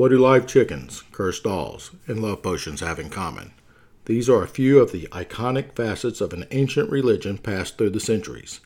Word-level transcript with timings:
What 0.00 0.12
do 0.12 0.16
live 0.16 0.46
chickens, 0.46 1.02
cursed 1.12 1.42
dolls, 1.42 1.90
and 2.06 2.22
love 2.22 2.42
potions 2.42 2.80
have 2.80 2.98
in 2.98 3.10
common? 3.10 3.52
These 4.06 4.30
are 4.30 4.42
a 4.42 4.48
few 4.48 4.78
of 4.78 4.92
the 4.92 5.06
iconic 5.12 5.74
facets 5.74 6.22
of 6.22 6.32
an 6.32 6.46
ancient 6.52 6.90
religion 6.90 7.36
passed 7.36 7.76
through 7.76 7.90
the 7.90 8.00
centuries. 8.00 8.60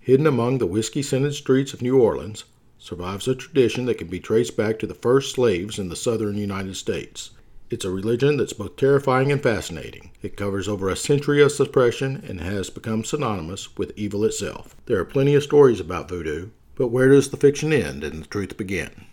Hidden 0.00 0.26
among 0.26 0.58
the 0.58 0.66
whiskey 0.66 1.00
scented 1.02 1.34
streets 1.34 1.72
of 1.72 1.80
New 1.80 1.96
Orleans 2.00 2.42
survives 2.76 3.28
a 3.28 3.36
tradition 3.36 3.84
that 3.84 3.98
can 3.98 4.08
be 4.08 4.18
traced 4.18 4.56
back 4.56 4.80
to 4.80 4.86
the 4.88 4.96
first 4.96 5.32
slaves 5.32 5.78
in 5.78 5.90
the 5.90 5.94
southern 5.94 6.36
United 6.36 6.74
States. 6.74 7.30
It's 7.70 7.84
a 7.84 7.90
religion 7.92 8.36
that's 8.36 8.52
both 8.52 8.74
terrifying 8.74 9.30
and 9.30 9.40
fascinating. 9.40 10.10
It 10.22 10.36
covers 10.36 10.66
over 10.66 10.88
a 10.88 10.96
century 10.96 11.40
of 11.40 11.52
suppression 11.52 12.24
and 12.26 12.40
has 12.40 12.68
become 12.68 13.04
synonymous 13.04 13.76
with 13.76 13.92
evil 13.94 14.24
itself. 14.24 14.74
There 14.86 14.98
are 14.98 15.04
plenty 15.04 15.36
of 15.36 15.44
stories 15.44 15.78
about 15.78 16.08
voodoo, 16.08 16.48
but 16.74 16.88
where 16.88 17.10
does 17.10 17.30
the 17.30 17.36
fiction 17.36 17.72
end 17.72 18.02
and 18.02 18.24
the 18.24 18.26
truth 18.26 18.56
begin? 18.56 19.06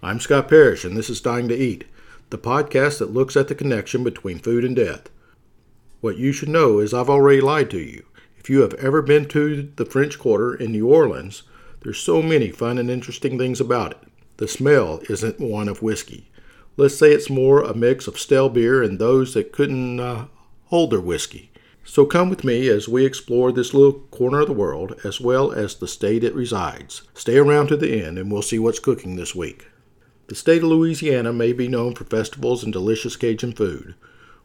I'm 0.00 0.20
Scott 0.20 0.48
Parrish, 0.48 0.84
and 0.84 0.96
this 0.96 1.10
is 1.10 1.20
Dying 1.20 1.48
to 1.48 1.56
Eat, 1.56 1.84
the 2.30 2.38
podcast 2.38 3.00
that 3.00 3.12
looks 3.12 3.36
at 3.36 3.48
the 3.48 3.54
connection 3.56 4.04
between 4.04 4.38
food 4.38 4.64
and 4.64 4.76
death. 4.76 5.10
What 6.00 6.16
you 6.16 6.30
should 6.30 6.48
know 6.48 6.78
is 6.78 6.94
I've 6.94 7.10
already 7.10 7.40
lied 7.40 7.68
to 7.70 7.80
you. 7.80 8.04
If 8.38 8.48
you 8.48 8.60
have 8.60 8.74
ever 8.74 9.02
been 9.02 9.26
to 9.30 9.72
the 9.74 9.84
French 9.84 10.16
Quarter 10.16 10.54
in 10.54 10.70
New 10.70 10.86
Orleans, 10.86 11.42
there's 11.80 11.98
so 11.98 12.22
many 12.22 12.52
fun 12.52 12.78
and 12.78 12.88
interesting 12.88 13.38
things 13.38 13.60
about 13.60 13.90
it. 13.90 13.98
The 14.36 14.46
smell 14.46 15.00
isn't 15.10 15.40
one 15.40 15.66
of 15.66 15.82
whiskey. 15.82 16.30
Let's 16.76 16.96
say 16.96 17.10
it's 17.10 17.28
more 17.28 17.64
a 17.64 17.74
mix 17.74 18.06
of 18.06 18.20
stale 18.20 18.48
beer 18.48 18.84
and 18.84 19.00
those 19.00 19.34
that 19.34 19.52
couldn't 19.52 19.98
uh, 19.98 20.26
hold 20.66 20.92
their 20.92 21.00
whiskey. 21.00 21.50
So 21.82 22.06
come 22.06 22.30
with 22.30 22.44
me 22.44 22.68
as 22.68 22.88
we 22.88 23.04
explore 23.04 23.50
this 23.50 23.74
little 23.74 23.94
corner 24.12 24.42
of 24.42 24.46
the 24.46 24.52
world 24.52 24.94
as 25.02 25.20
well 25.20 25.50
as 25.50 25.74
the 25.74 25.88
state 25.88 26.22
it 26.22 26.36
resides. 26.36 27.02
Stay 27.14 27.36
around 27.36 27.66
to 27.66 27.76
the 27.76 28.04
end 28.04 28.16
and 28.16 28.30
we'll 28.30 28.42
see 28.42 28.60
what's 28.60 28.78
cooking 28.78 29.16
this 29.16 29.34
week. 29.34 29.66
The 30.28 30.34
state 30.34 30.62
of 30.62 30.68
Louisiana 30.68 31.32
may 31.32 31.54
be 31.54 31.68
known 31.68 31.94
for 31.94 32.04
festivals 32.04 32.62
and 32.62 32.70
delicious 32.70 33.16
Cajun 33.16 33.54
food. 33.54 33.94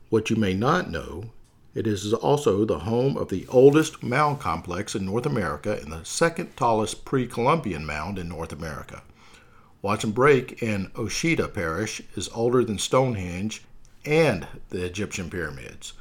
What 0.07 0.29
you 0.29 0.37
may 0.37 0.53
not 0.53 0.89
know, 0.89 1.31
it 1.75 1.85
is 1.85 2.13
also 2.13 2.63
the 2.63 2.79
home 2.79 3.17
of 3.17 3.27
the 3.27 3.45
oldest 3.49 4.01
mound 4.01 4.39
complex 4.39 4.95
in 4.95 5.05
North 5.05 5.25
America 5.25 5.77
and 5.81 5.91
the 5.91 6.05
second 6.05 6.55
tallest 6.55 7.03
pre 7.03 7.27
Columbian 7.27 7.85
mound 7.85 8.17
in 8.17 8.29
North 8.29 8.53
America. 8.53 9.03
Watson 9.81 10.11
Brake 10.11 10.63
in 10.63 10.89
Ouachita 10.95 11.49
Parish 11.49 12.01
is 12.15 12.29
older 12.33 12.63
than 12.63 12.79
Stonehenge 12.79 13.65
and 14.05 14.47
the 14.69 14.85
Egyptian 14.85 15.29
pyramids. 15.29 15.91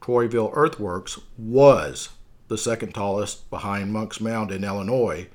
Troyville 0.00 0.52
Earthworks 0.54 1.18
was 1.36 2.10
the 2.46 2.56
second 2.56 2.94
tallest 2.94 3.50
behind 3.50 3.92
Monk's 3.92 4.20
Mound 4.20 4.52
in 4.52 4.62
Illinois 4.62 5.26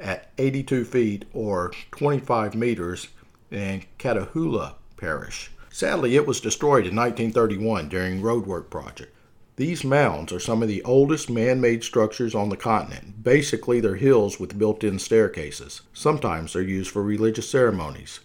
at 0.00 0.30
82 0.38 0.86
feet 0.86 1.26
or 1.34 1.70
25 1.90 2.54
meters 2.54 3.08
in 3.52 3.84
Catahoula 3.98 4.74
Parish. 4.96 5.50
Sadly, 5.70 6.16
it 6.16 6.26
was 6.26 6.40
destroyed 6.40 6.86
in 6.86 6.96
1931 6.96 7.88
during 7.88 8.20
roadwork 8.20 8.70
project. 8.70 9.14
These 9.56 9.84
mounds 9.84 10.32
are 10.32 10.40
some 10.40 10.62
of 10.62 10.68
the 10.68 10.82
oldest 10.82 11.28
man 11.28 11.60
made 11.60 11.84
structures 11.84 12.34
on 12.34 12.48
the 12.48 12.56
continent. 12.56 13.22
Basically, 13.22 13.80
they're 13.80 13.96
hills 13.96 14.40
with 14.40 14.58
built 14.58 14.82
in 14.82 14.98
staircases. 14.98 15.82
Sometimes 15.92 16.52
they're 16.52 16.62
used 16.62 16.90
for 16.90 17.02
religious 17.02 17.50
ceremonies. 17.50 18.20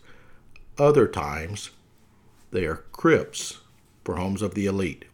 Other 0.77 1.07
times, 1.07 1.71
they 2.51 2.65
are 2.65 2.83
crypts 2.91 3.59
for 4.05 4.15
homes 4.15 4.41
of 4.41 4.55
the 4.55 4.65
elite. 4.65 5.05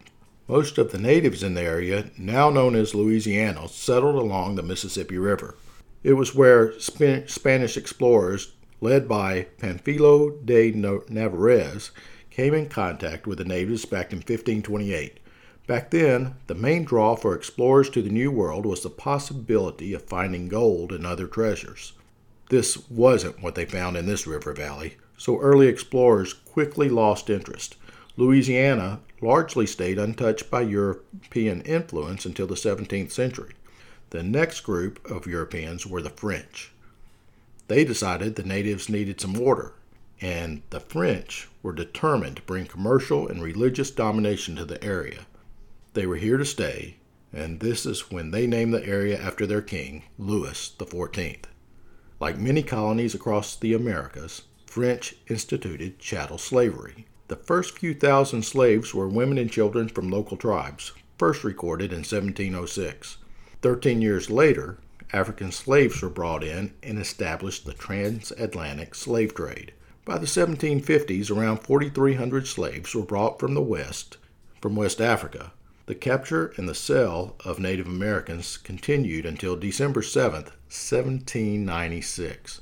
Most 0.47 0.77
of 0.77 0.91
the 0.91 0.99
natives 0.99 1.41
in 1.41 1.55
the 1.55 1.61
area, 1.61 2.11
now 2.17 2.49
known 2.49 2.75
as 2.75 2.93
Louisiana, 2.93 3.67
settled 3.67 4.15
along 4.15 4.55
the 4.55 4.61
Mississippi 4.61 5.17
River. 5.17 5.55
It 6.03 6.13
was 6.13 6.35
where 6.35 6.77
Spanish 6.79 7.77
explorers 7.77 8.52
led 8.83 9.07
by 9.07 9.47
Panfilo 9.59 10.45
de 10.45 10.69
Narvaez, 10.73 11.91
came 12.29 12.53
in 12.53 12.67
contact 12.67 13.25
with 13.25 13.37
the 13.37 13.45
natives 13.45 13.85
back 13.85 14.11
in 14.11 14.17
1528. 14.17 15.21
Back 15.65 15.89
then, 15.89 16.35
the 16.47 16.53
main 16.53 16.83
draw 16.83 17.15
for 17.15 17.33
explorers 17.33 17.89
to 17.91 18.01
the 18.01 18.09
New 18.09 18.29
World 18.29 18.65
was 18.65 18.83
the 18.83 18.89
possibility 18.89 19.93
of 19.93 20.03
finding 20.03 20.49
gold 20.49 20.91
and 20.91 21.05
other 21.05 21.27
treasures. 21.27 21.93
This 22.49 22.89
wasn't 22.89 23.41
what 23.41 23.55
they 23.55 23.63
found 23.63 23.95
in 23.95 24.05
this 24.05 24.27
river 24.27 24.51
valley, 24.51 24.97
so 25.17 25.39
early 25.39 25.67
explorers 25.67 26.33
quickly 26.33 26.89
lost 26.89 27.29
interest. 27.29 27.77
Louisiana 28.17 28.99
largely 29.21 29.65
stayed 29.65 29.97
untouched 29.97 30.51
by 30.51 30.61
European 30.61 31.61
influence 31.61 32.25
until 32.25 32.47
the 32.47 32.55
17th 32.55 33.11
century. 33.11 33.53
The 34.09 34.23
next 34.23 34.59
group 34.59 34.99
of 35.09 35.25
Europeans 35.25 35.87
were 35.87 36.01
the 36.01 36.09
French. 36.09 36.72
They 37.67 37.85
decided 37.85 38.35
the 38.35 38.43
natives 38.43 38.89
needed 38.89 39.21
some 39.21 39.39
order, 39.39 39.73
and 40.19 40.61
the 40.69 40.79
French 40.79 41.47
were 41.61 41.73
determined 41.73 42.37
to 42.37 42.41
bring 42.43 42.65
commercial 42.65 43.27
and 43.27 43.41
religious 43.41 43.89
domination 43.91 44.55
to 44.57 44.65
the 44.65 44.83
area. 44.83 45.25
They 45.93 46.05
were 46.05 46.17
here 46.17 46.37
to 46.37 46.45
stay, 46.45 46.97
and 47.31 47.59
this 47.59 47.85
is 47.85 48.11
when 48.11 48.31
they 48.31 48.47
named 48.47 48.73
the 48.73 48.85
area 48.85 49.19
after 49.19 49.45
their 49.45 49.61
king, 49.61 50.03
Louis 50.17 50.71
XIV. 50.77 51.43
Like 52.19 52.37
many 52.37 52.63
colonies 52.63 53.15
across 53.15 53.55
the 53.55 53.73
Americas, 53.73 54.43
French 54.65 55.15
instituted 55.27 55.99
chattel 55.99 56.37
slavery. 56.37 57.05
The 57.27 57.35
first 57.35 57.77
few 57.77 57.93
thousand 57.93 58.43
slaves 58.43 58.93
were 58.93 59.07
women 59.07 59.37
and 59.37 59.51
children 59.51 59.87
from 59.87 60.09
local 60.09 60.35
tribes, 60.37 60.91
first 61.17 61.43
recorded 61.43 61.91
in 61.91 61.99
1706. 61.99 63.17
Thirteen 63.61 64.01
years 64.01 64.29
later, 64.29 64.79
African 65.13 65.51
slaves 65.51 66.01
were 66.01 66.09
brought 66.09 66.43
in 66.43 66.73
and 66.81 66.97
established 66.97 67.65
the 67.65 67.73
transatlantic 67.73 68.95
slave 68.95 69.35
trade. 69.35 69.73
By 70.05 70.17
the 70.17 70.25
1750s, 70.25 71.29
around 71.29 71.59
4,300 71.59 72.47
slaves 72.47 72.95
were 72.95 73.03
brought 73.03 73.39
from 73.39 73.53
the 73.53 73.61
West, 73.61 74.17
from 74.59 74.75
West 74.75 74.99
Africa. 74.99 75.53
The 75.85 75.93
capture 75.93 76.53
and 76.57 76.67
the 76.67 76.73
sale 76.73 77.35
of 77.45 77.59
Native 77.59 77.87
Americans 77.87 78.57
continued 78.57 79.25
until 79.25 79.55
December 79.55 80.01
7, 80.01 80.33
1796, 80.33 82.61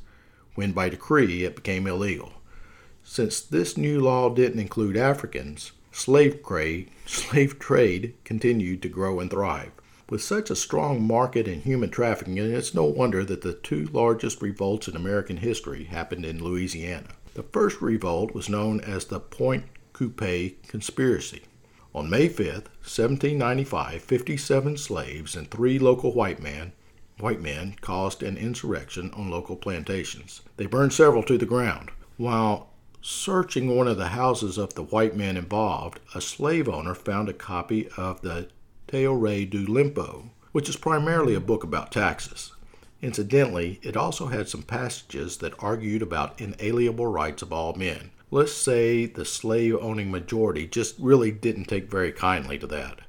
when 0.55 0.73
by 0.73 0.89
decree 0.89 1.45
it 1.45 1.55
became 1.55 1.87
illegal. 1.87 2.33
Since 3.01 3.41
this 3.41 3.77
new 3.77 4.01
law 4.01 4.29
didn't 4.29 4.59
include 4.59 4.97
Africans, 4.97 5.71
slave 5.91 6.43
trade, 6.43 6.89
slave 7.05 7.59
trade 7.59 8.15
continued 8.25 8.81
to 8.81 8.89
grow 8.89 9.19
and 9.19 9.31
thrive. 9.31 9.71
With 10.11 10.21
such 10.21 10.49
a 10.49 10.57
strong 10.57 11.07
market 11.07 11.47
in 11.47 11.61
human 11.61 11.89
trafficking, 11.89 12.37
it's 12.37 12.73
no 12.73 12.83
wonder 12.83 13.23
that 13.23 13.43
the 13.43 13.53
two 13.53 13.85
largest 13.93 14.41
revolts 14.41 14.89
in 14.89 14.97
American 14.97 15.37
history 15.37 15.85
happened 15.85 16.25
in 16.25 16.43
Louisiana. 16.43 17.11
The 17.33 17.43
first 17.43 17.81
revolt 17.81 18.33
was 18.33 18.49
known 18.49 18.81
as 18.81 19.05
the 19.05 19.21
Pointe 19.21 19.67
Coupee 19.93 20.57
Conspiracy. 20.67 21.43
On 21.95 22.09
May 22.09 22.27
5, 22.27 22.45
1795, 22.45 24.01
57 24.01 24.75
slaves 24.75 25.33
and 25.37 25.49
three 25.49 25.79
local 25.79 26.13
white 26.13 26.41
men, 26.41 26.73
white 27.17 27.39
men 27.39 27.75
caused 27.79 28.21
an 28.21 28.35
insurrection 28.35 29.11
on 29.13 29.31
local 29.31 29.55
plantations. 29.55 30.41
They 30.57 30.65
burned 30.65 30.91
several 30.91 31.23
to 31.23 31.37
the 31.37 31.45
ground. 31.45 31.89
While 32.17 32.67
searching 33.01 33.77
one 33.77 33.87
of 33.87 33.95
the 33.95 34.09
houses 34.09 34.57
of 34.57 34.73
the 34.73 34.83
white 34.83 35.15
men 35.15 35.37
involved, 35.37 36.01
a 36.13 36.19
slave 36.19 36.67
owner 36.67 36.95
found 36.95 37.29
a 37.29 37.33
copy 37.33 37.87
of 37.95 38.19
the 38.23 38.49
Théorie 38.91 39.49
du 39.49 39.65
Limpo, 39.65 40.31
which 40.51 40.67
is 40.67 40.75
primarily 40.75 41.33
a 41.33 41.39
book 41.39 41.63
about 41.63 41.93
taxes. 41.93 42.51
Incidentally, 43.01 43.79
it 43.81 43.95
also 43.95 44.27
had 44.27 44.49
some 44.49 44.63
passages 44.63 45.37
that 45.37 45.53
argued 45.59 46.01
about 46.01 46.39
inalienable 46.41 47.07
rights 47.07 47.41
of 47.41 47.53
all 47.53 47.73
men. 47.73 48.11
Let's 48.31 48.51
say 48.53 49.05
the 49.05 49.23
slave 49.23 49.77
owning 49.79 50.11
majority 50.11 50.67
just 50.67 50.95
really 50.99 51.31
didn't 51.31 51.65
take 51.65 51.89
very 51.89 52.11
kindly 52.11 52.59
to 52.59 52.67
that. 52.67 52.99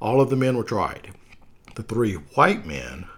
All 0.00 0.20
of 0.20 0.30
the 0.30 0.36
men 0.36 0.56
were 0.56 0.62
tried. 0.62 1.12
The 1.74 1.82
three 1.82 2.14
white 2.14 2.64
men 2.64 3.08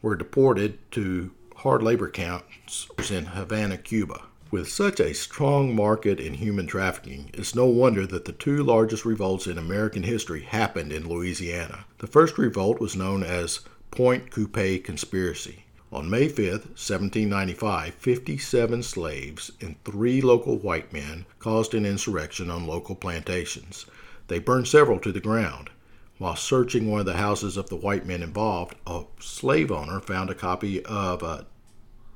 were 0.00 0.16
deported 0.16 0.78
to 0.92 1.30
hard 1.56 1.82
labor 1.82 2.08
camps 2.08 2.88
in 3.10 3.26
Havana, 3.26 3.76
Cuba. 3.76 4.22
With 4.50 4.70
such 4.70 4.98
a 4.98 5.12
strong 5.12 5.76
market 5.76 6.18
in 6.18 6.32
human 6.32 6.66
trafficking, 6.66 7.28
it's 7.34 7.54
no 7.54 7.66
wonder 7.66 8.06
that 8.06 8.24
the 8.24 8.32
two 8.32 8.62
largest 8.62 9.04
revolts 9.04 9.46
in 9.46 9.58
American 9.58 10.04
history 10.04 10.40
happened 10.40 10.90
in 10.90 11.06
Louisiana. 11.06 11.84
The 11.98 12.06
first 12.06 12.38
revolt 12.38 12.80
was 12.80 12.96
known 12.96 13.22
as 13.22 13.60
Pointe 13.90 14.30
Coupee 14.30 14.78
Conspiracy. 14.78 15.64
On 15.92 16.08
May 16.08 16.28
5, 16.28 16.38
1795, 16.46 17.92
57 17.92 18.82
slaves 18.82 19.52
and 19.60 19.76
three 19.84 20.22
local 20.22 20.56
white 20.56 20.94
men 20.94 21.26
caused 21.40 21.74
an 21.74 21.84
insurrection 21.84 22.50
on 22.50 22.66
local 22.66 22.94
plantations. 22.94 23.84
They 24.28 24.38
burned 24.38 24.66
several 24.66 24.98
to 25.00 25.12
the 25.12 25.20
ground. 25.20 25.68
While 26.16 26.36
searching 26.36 26.90
one 26.90 27.00
of 27.00 27.06
the 27.06 27.18
houses 27.18 27.58
of 27.58 27.68
the 27.68 27.76
white 27.76 28.06
men 28.06 28.22
involved, 28.22 28.76
a 28.86 29.04
slave 29.20 29.70
owner 29.70 30.00
found 30.00 30.30
a 30.30 30.34
copy 30.34 30.82
of 30.86 31.22
uh, 31.22 31.26
a 31.26 31.46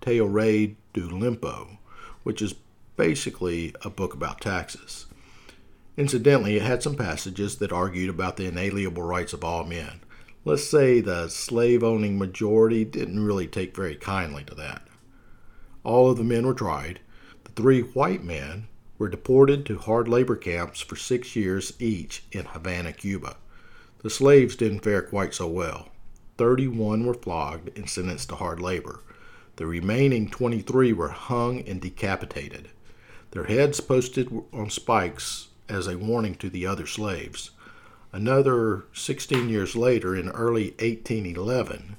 Théorie 0.01 0.77
du 0.95 1.11
Lempo, 1.11 1.77
which 2.23 2.43
is 2.43 2.55
basically 2.97 3.75
a 3.85 3.91
book 3.91 4.15
about 4.15 4.41
taxes. 4.41 5.07
Incidentally, 5.97 6.57
it 6.57 6.63
had 6.63 6.83
some 6.83 6.95
passages 6.95 7.57
that 7.57 7.73
argued 7.73 8.09
about 8.09 8.37
the 8.37 8.47
inalienable 8.47 9.03
rights 9.03 9.33
of 9.33 9.45
all 9.45 9.65
men. 9.65 10.01
Let's 10.45 10.65
say 10.65 11.01
the 11.01 11.29
slave 11.29 11.85
owning 11.85 12.19
majority 12.19 12.85
didn't 12.85 13.25
really 13.25 13.47
take 13.47 13.77
very 13.77 13.95
kindly 13.95 14.45
to 14.45 14.55
that. 14.55 14.83
All 15.85 16.11
of 16.11 16.17
the 16.17 16.25
men 16.25 16.47
were 16.47 16.55
tried. 16.55 17.01
The 17.45 17.53
three 17.53 17.81
white 17.81 18.25
men 18.25 18.69
were 18.99 19.09
deported 19.09 19.67
to 19.67 19.79
hard 19.79 20.09
labor 20.09 20.37
camps 20.37 20.81
for 20.81 20.97
six 20.97 21.37
years 21.37 21.73
each 21.79 22.25
in 22.33 22.47
Havana, 22.47 22.93
Cuba. 22.93 23.37
The 24.03 24.11
slaves 24.11 24.57
didn't 24.57 24.81
fare 24.81 25.03
quite 25.03 25.35
so 25.35 25.47
well. 25.47 25.89
31 26.39 27.05
were 27.05 27.15
flogged 27.15 27.77
and 27.77 27.89
sentenced 27.89 28.31
to 28.31 28.37
hard 28.37 28.61
labor. 28.61 29.01
The 29.57 29.67
remaining 29.67 30.31
23 30.31 30.93
were 30.93 31.09
hung 31.09 31.61
and 31.61 31.81
decapitated, 31.81 32.69
their 33.33 33.45
heads 33.45 33.81
posted 33.81 34.31
on 34.53 34.71
spikes 34.71 35.49
as 35.69 35.87
a 35.87 35.99
warning 35.99 36.35
to 36.37 36.51
the 36.51 36.67
other 36.67 36.87
slaves. 36.87 37.51
Another 38.13 38.85
16 38.93 39.49
years 39.49 39.75
later, 39.75 40.15
in 40.15 40.29
early 40.31 40.71
1811, 40.81 41.97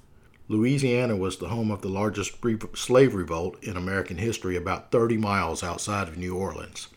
Louisiana 0.47 1.15
was 1.15 1.37
the 1.37 1.47
home 1.47 1.71
of 1.71 1.81
the 1.81 1.89
largest 1.89 2.37
slave 2.75 3.15
revolt 3.15 3.63
in 3.63 3.77
American 3.77 4.17
history, 4.17 4.55
about 4.55 4.91
30 4.91 5.17
miles 5.17 5.63
outside 5.63 6.07
of 6.07 6.17
New 6.17 6.35
Orleans. 6.35 6.89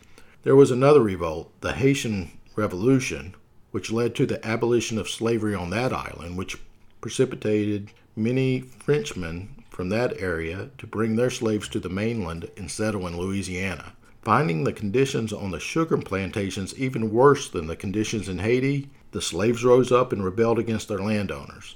There 0.43 0.55
was 0.55 0.69
another 0.69 1.01
revolt, 1.01 1.51
the 1.61 1.73
Haitian 1.73 2.31
Revolution, 2.55 3.35
which 3.71 3.91
led 3.91 4.15
to 4.15 4.25
the 4.25 4.45
abolition 4.45 4.97
of 4.97 5.09
slavery 5.09 5.55
on 5.55 5.71
that 5.71 5.93
island, 5.93 6.37
which 6.37 6.57
precipitated 7.01 7.91
many 8.15 8.59
Frenchmen 8.59 9.56
from 9.77 9.89
that 9.89 10.19
area 10.19 10.71
to 10.79 10.87
bring 10.87 11.15
their 11.15 11.29
slaves 11.29 11.67
to 11.67 11.79
the 11.79 11.87
mainland 11.87 12.49
and 12.57 12.71
settle 12.71 13.05
in 13.05 13.15
Louisiana. 13.15 13.93
Finding 14.23 14.63
the 14.63 14.73
conditions 14.73 15.31
on 15.31 15.51
the 15.51 15.59
sugar 15.59 15.97
plantations 15.97 16.75
even 16.79 17.11
worse 17.11 17.47
than 17.47 17.67
the 17.67 17.75
conditions 17.75 18.27
in 18.27 18.39
Haiti, 18.39 18.89
the 19.11 19.21
slaves 19.21 19.63
rose 19.63 19.91
up 19.91 20.11
and 20.11 20.25
rebelled 20.25 20.57
against 20.57 20.87
their 20.87 20.97
landowners. 20.97 21.75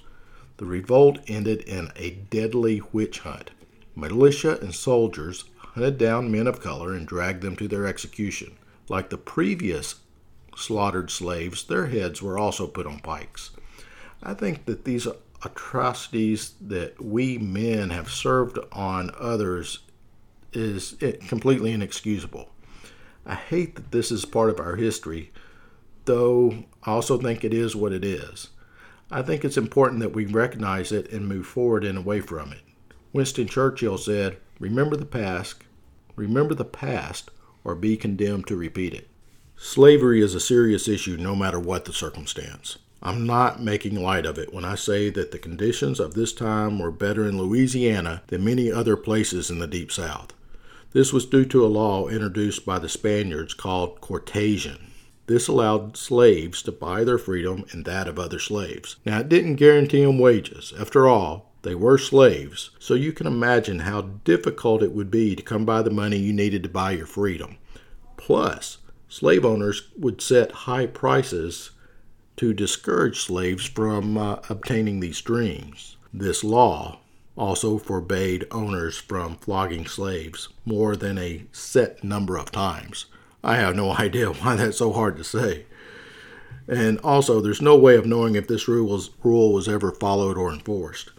The 0.57 0.65
revolt 0.65 1.19
ended 1.27 1.61
in 1.61 1.91
a 1.95 2.09
deadly 2.31 2.81
witch 2.91 3.19
hunt. 3.19 3.51
Militia 3.95 4.57
and 4.59 4.73
soldiers 4.73 5.43
hunted 5.59 5.99
down 5.99 6.31
men 6.31 6.47
of 6.47 6.59
color 6.59 6.95
and 6.95 7.07
dragged 7.07 7.43
them 7.43 7.55
to 7.57 7.67
their 7.67 7.85
execution. 7.85 8.57
Like 8.89 9.11
the 9.11 9.17
previous 9.19 9.99
slaughtered 10.55 11.11
slaves, 11.11 11.63
their 11.63 11.85
heads 11.85 12.19
were 12.19 12.39
also 12.39 12.65
put 12.65 12.87
on 12.87 12.97
pikes. 13.01 13.51
I 14.23 14.33
think 14.33 14.65
that 14.65 14.85
these 14.85 15.07
atrocities 15.43 16.53
that 16.61 17.03
we 17.03 17.37
men 17.37 17.89
have 17.89 18.09
served 18.09 18.59
on 18.71 19.11
others 19.19 19.79
is 20.53 20.95
completely 21.27 21.71
inexcusable. 21.71 22.49
I 23.25 23.35
hate 23.35 23.75
that 23.75 23.91
this 23.91 24.11
is 24.11 24.25
part 24.25 24.49
of 24.49 24.59
our 24.59 24.75
history, 24.75 25.31
though 26.05 26.65
I 26.83 26.91
also 26.91 27.17
think 27.17 27.43
it 27.43 27.53
is 27.53 27.75
what 27.75 27.93
it 27.93 28.03
is. 28.03 28.49
I 29.09 29.21
think 29.21 29.43
it's 29.43 29.57
important 29.57 29.99
that 29.99 30.13
we 30.13 30.25
recognize 30.25 30.91
it 30.91 31.11
and 31.11 31.27
move 31.27 31.45
forward 31.45 31.83
and 31.83 31.97
away 31.97 32.21
from 32.21 32.51
it. 32.53 32.61
Winston 33.13 33.47
Churchill 33.47 33.97
said, 33.97 34.37
Remember 34.59 34.95
the 34.95 35.05
past, 35.05 35.63
remember 36.15 36.55
the 36.55 36.65
past, 36.65 37.29
or 37.63 37.75
be 37.75 37.97
condemned 37.97 38.47
to 38.47 38.55
repeat 38.55 38.93
it. 38.93 39.09
Slavery 39.57 40.21
is 40.21 40.33
a 40.33 40.39
serious 40.39 40.87
issue 40.87 41.17
no 41.17 41.35
matter 41.35 41.59
what 41.59 41.85
the 41.85 41.93
circumstance. 41.93 42.77
I'm 43.03 43.25
not 43.25 43.61
making 43.61 43.95
light 43.95 44.27
of 44.27 44.37
it 44.37 44.53
when 44.53 44.63
I 44.63 44.75
say 44.75 45.09
that 45.09 45.31
the 45.31 45.39
conditions 45.39 45.99
of 45.99 46.13
this 46.13 46.33
time 46.33 46.77
were 46.77 46.91
better 46.91 47.27
in 47.27 47.37
Louisiana 47.37 48.21
than 48.27 48.43
many 48.43 48.71
other 48.71 48.95
places 48.95 49.49
in 49.49 49.57
the 49.57 49.65
Deep 49.65 49.91
South. 49.91 50.33
This 50.91 51.11
was 51.11 51.25
due 51.25 51.45
to 51.45 51.65
a 51.65 51.67
law 51.67 52.07
introduced 52.09 52.63
by 52.63 52.77
the 52.77 52.89
Spaniards 52.89 53.55
called 53.55 54.01
coartation. 54.01 54.91
This 55.25 55.47
allowed 55.47 55.97
slaves 55.97 56.61
to 56.63 56.71
buy 56.71 57.03
their 57.03 57.17
freedom 57.17 57.65
and 57.71 57.85
that 57.85 58.07
of 58.07 58.19
other 58.19 58.39
slaves. 58.39 58.97
Now, 59.05 59.21
it 59.21 59.29
didn't 59.29 59.55
guarantee 59.55 60.03
them 60.03 60.19
wages. 60.19 60.73
After 60.79 61.07
all, 61.07 61.51
they 61.63 61.73
were 61.73 61.97
slaves, 61.97 62.71
so 62.77 62.93
you 62.93 63.13
can 63.13 63.25
imagine 63.25 63.79
how 63.79 64.01
difficult 64.01 64.83
it 64.83 64.91
would 64.91 65.09
be 65.09 65.35
to 65.35 65.41
come 65.41 65.65
by 65.65 65.81
the 65.81 65.89
money 65.89 66.17
you 66.17 66.33
needed 66.33 66.63
to 66.63 66.69
buy 66.69 66.91
your 66.91 67.05
freedom. 67.05 67.57
Plus, 68.17 68.77
slave 69.09 69.45
owners 69.45 69.89
would 69.97 70.21
set 70.21 70.51
high 70.51 70.85
prices 70.85 71.71
to 72.41 72.55
discourage 72.55 73.19
slaves 73.19 73.67
from 73.67 74.17
uh, 74.17 74.37
obtaining 74.49 74.99
these 74.99 75.21
dreams. 75.21 75.95
This 76.11 76.43
law 76.43 76.97
also 77.37 77.77
forbade 77.77 78.47
owners 78.49 78.97
from 78.97 79.35
flogging 79.35 79.85
slaves 79.85 80.49
more 80.65 80.95
than 80.95 81.19
a 81.19 81.45
set 81.51 82.03
number 82.03 82.37
of 82.37 82.51
times. 82.51 83.05
I 83.43 83.57
have 83.57 83.75
no 83.75 83.91
idea 83.99 84.31
why 84.31 84.55
that's 84.55 84.79
so 84.79 84.91
hard 84.91 85.17
to 85.17 85.23
say. 85.23 85.67
And 86.67 86.97
also, 87.01 87.41
there's 87.41 87.61
no 87.61 87.77
way 87.77 87.95
of 87.95 88.07
knowing 88.07 88.33
if 88.33 88.47
this 88.47 88.67
rule 88.67 88.91
was, 88.91 89.11
rule 89.23 89.53
was 89.53 89.69
ever 89.69 89.91
followed 89.91 90.35
or 90.35 90.51
enforced. 90.51 91.11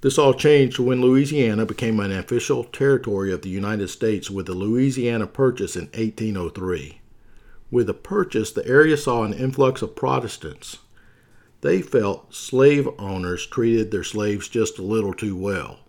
This 0.00 0.16
all 0.16 0.32
changed 0.32 0.78
when 0.78 1.00
Louisiana 1.00 1.66
became 1.66 1.98
an 1.98 2.12
official 2.12 2.62
territory 2.62 3.32
of 3.32 3.42
the 3.42 3.50
United 3.50 3.88
States 3.88 4.30
with 4.30 4.46
the 4.46 4.54
Louisiana 4.54 5.26
Purchase 5.26 5.74
in 5.74 5.86
1803. 5.86 7.00
With 7.72 7.86
the 7.86 7.94
purchase, 7.94 8.52
the 8.52 8.66
area 8.66 8.98
saw 8.98 9.24
an 9.24 9.32
influx 9.32 9.80
of 9.80 9.96
Protestants. 9.96 10.80
They 11.62 11.80
felt 11.80 12.34
slave 12.34 12.86
owners 12.98 13.46
treated 13.46 13.90
their 13.90 14.04
slaves 14.04 14.46
just 14.46 14.78
a 14.78 14.82
little 14.82 15.14
too 15.14 15.34
well. 15.34 15.80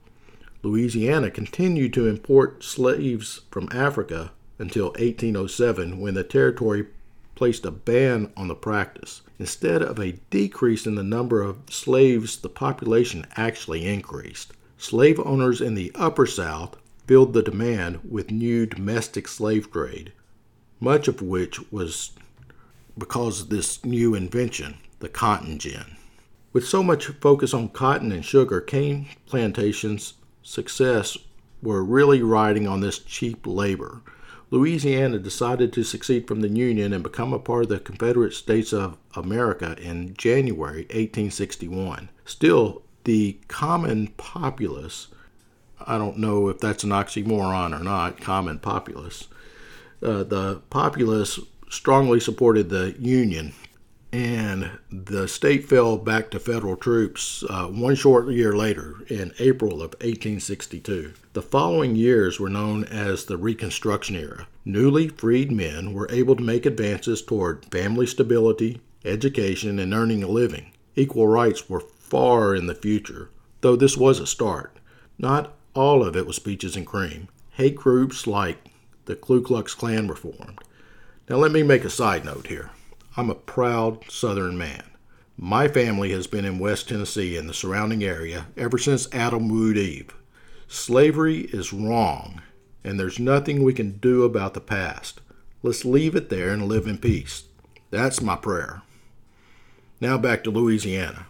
Louisiana 0.63 1.29
continued 1.29 1.93
to 1.95 2.07
import 2.07 2.63
slaves 2.63 3.41
from 3.51 3.67
Africa 3.73 4.31
until 4.57 4.91
1807 4.91 5.99
when 5.99 6.13
the 6.13 6.23
territory 6.23 6.87
placed 7.35 7.65
a 7.65 7.71
ban 7.71 8.31
on 8.37 8.47
the 8.47 8.55
practice. 8.55 9.21
Instead 9.37 9.81
of 9.81 9.99
a 9.99 10.13
decrease 10.29 10.87
in 10.87 10.95
the 10.95 11.03
number 11.03 11.41
of 11.41 11.57
slaves, 11.69 12.37
the 12.37 12.47
population 12.47 13.25
actually 13.35 13.85
increased. 13.85 14.53
Slave 14.77 15.19
owners 15.19 15.59
in 15.59 15.73
the 15.73 15.91
Upper 15.95 16.27
South 16.27 16.77
filled 17.07 17.33
the 17.33 17.43
demand 17.43 17.99
with 18.09 18.31
new 18.31 18.65
domestic 18.65 19.27
slave 19.27 19.69
trade, 19.69 20.13
much 20.83 21.07
of 21.07 21.21
which 21.21 21.71
was 21.71 22.11
because 22.97 23.41
of 23.41 23.49
this 23.49 23.83
new 23.85 24.13
invention, 24.13 24.75
the 24.99 25.09
cotton 25.09 25.57
gin. 25.57 25.95
With 26.51 26.67
so 26.67 26.83
much 26.83 27.07
focus 27.07 27.53
on 27.53 27.69
cotton 27.69 28.11
and 28.11 28.23
sugar, 28.23 28.59
cane 28.59 29.07
plantations' 29.25 30.15
success 30.43 31.17
were 31.61 31.83
really 31.83 32.21
riding 32.21 32.67
on 32.67 32.81
this 32.81 32.99
cheap 32.99 33.47
labor. 33.47 34.01
Louisiana 34.51 35.17
decided 35.17 35.73
to 35.73 35.83
secede 35.83 36.27
from 36.27 36.41
the 36.41 36.49
Union 36.49 36.93
and 36.93 37.01
become 37.01 37.33
a 37.33 37.39
part 37.39 37.63
of 37.63 37.69
the 37.69 37.79
Confederate 37.79 38.33
States 38.33 38.71
of 38.73 38.97
America 39.15 39.75
in 39.81 40.13
January 40.15 40.81
1861. 40.91 42.09
Still, 42.25 42.83
the 43.05 43.39
common 43.47 44.07
populace, 44.17 45.07
I 45.79 45.97
don't 45.97 46.19
know 46.19 46.49
if 46.49 46.59
that's 46.59 46.83
an 46.83 46.91
oxymoron 46.91 47.79
or 47.79 47.83
not, 47.83 48.21
common 48.21 48.59
populace, 48.59 49.27
uh, 50.03 50.23
the 50.23 50.61
populace 50.69 51.39
strongly 51.69 52.19
supported 52.19 52.69
the 52.69 52.95
Union 52.99 53.53
and 54.13 54.69
the 54.91 55.27
state 55.27 55.67
fell 55.67 55.97
back 55.97 56.29
to 56.29 56.39
federal 56.39 56.75
troops 56.75 57.43
uh, 57.49 57.65
one 57.65 57.95
short 57.95 58.29
year 58.29 58.55
later 58.55 58.97
in 59.09 59.33
April 59.39 59.81
of 59.81 59.93
1862. 60.01 61.13
The 61.33 61.41
following 61.41 61.95
years 61.95 62.39
were 62.39 62.49
known 62.49 62.83
as 62.83 63.25
the 63.25 63.37
Reconstruction 63.37 64.15
era. 64.15 64.47
Newly 64.65 65.07
freed 65.07 65.51
men 65.51 65.93
were 65.93 66.07
able 66.11 66.35
to 66.35 66.43
make 66.43 66.67
advances 66.67 67.23
toward 67.23 67.65
family 67.65 68.05
stability, 68.05 68.81
education, 69.03 69.79
and 69.79 69.95
earning 69.95 70.21
a 70.21 70.27
living. 70.27 70.71
Equal 70.95 71.27
rights 71.27 71.67
were 71.67 71.79
far 71.79 72.53
in 72.53 72.67
the 72.67 72.75
future, 72.75 73.31
though 73.61 73.75
this 73.75 73.97
was 73.97 74.19
a 74.19 74.27
start. 74.27 74.77
Not 75.17 75.55
all 75.73 76.05
of 76.05 76.15
it 76.15 76.27
was 76.27 76.37
peaches 76.37 76.75
and 76.75 76.85
cream. 76.85 77.29
Hate 77.53 77.77
groups 77.77 78.27
like 78.27 78.59
the 79.05 79.15
Ku 79.15 79.41
Klux 79.41 79.73
Klan 79.73 80.07
were 80.07 80.15
formed. 80.15 80.59
Now, 81.29 81.37
let 81.37 81.51
me 81.51 81.63
make 81.63 81.85
a 81.85 81.89
side 81.89 82.25
note 82.25 82.47
here. 82.47 82.71
I'm 83.15 83.29
a 83.29 83.35
proud 83.35 84.09
Southern 84.09 84.57
man. 84.57 84.83
My 85.37 85.67
family 85.67 86.11
has 86.11 86.27
been 86.27 86.45
in 86.45 86.59
West 86.59 86.89
Tennessee 86.89 87.37
and 87.37 87.49
the 87.49 87.53
surrounding 87.53 88.03
area 88.03 88.47
ever 88.55 88.77
since 88.77 89.07
Adam 89.11 89.49
wooed 89.49 89.77
Eve. 89.77 90.13
Slavery 90.67 91.41
is 91.51 91.73
wrong, 91.73 92.41
and 92.83 92.99
there's 92.99 93.19
nothing 93.19 93.63
we 93.63 93.73
can 93.73 93.97
do 93.97 94.23
about 94.23 94.53
the 94.53 94.61
past. 94.61 95.21
Let's 95.61 95.85
leave 95.85 96.15
it 96.15 96.29
there 96.29 96.49
and 96.49 96.67
live 96.67 96.87
in 96.87 96.97
peace. 96.97 97.43
That's 97.89 98.21
my 98.21 98.35
prayer. 98.35 98.81
Now 100.01 100.17
back 100.17 100.43
to 100.43 100.51
Louisiana. 100.51 101.27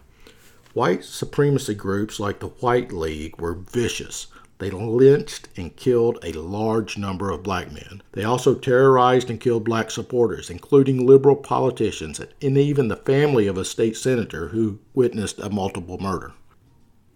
White 0.72 1.04
supremacy 1.04 1.74
groups 1.74 2.18
like 2.18 2.40
the 2.40 2.48
White 2.48 2.92
League 2.92 3.40
were 3.40 3.54
vicious. 3.54 4.26
They 4.58 4.70
lynched 4.70 5.48
and 5.56 5.74
killed 5.74 6.18
a 6.22 6.32
large 6.32 6.96
number 6.96 7.30
of 7.30 7.42
black 7.42 7.72
men. 7.72 8.02
They 8.12 8.24
also 8.24 8.54
terrorized 8.54 9.28
and 9.28 9.40
killed 9.40 9.64
black 9.64 9.90
supporters, 9.90 10.48
including 10.48 11.06
liberal 11.06 11.36
politicians 11.36 12.20
and 12.20 12.56
even 12.56 12.88
the 12.88 12.96
family 12.96 13.46
of 13.46 13.58
a 13.58 13.64
state 13.64 13.96
senator 13.96 14.48
who 14.48 14.78
witnessed 14.94 15.40
a 15.40 15.50
multiple 15.50 15.98
murder. 15.98 16.34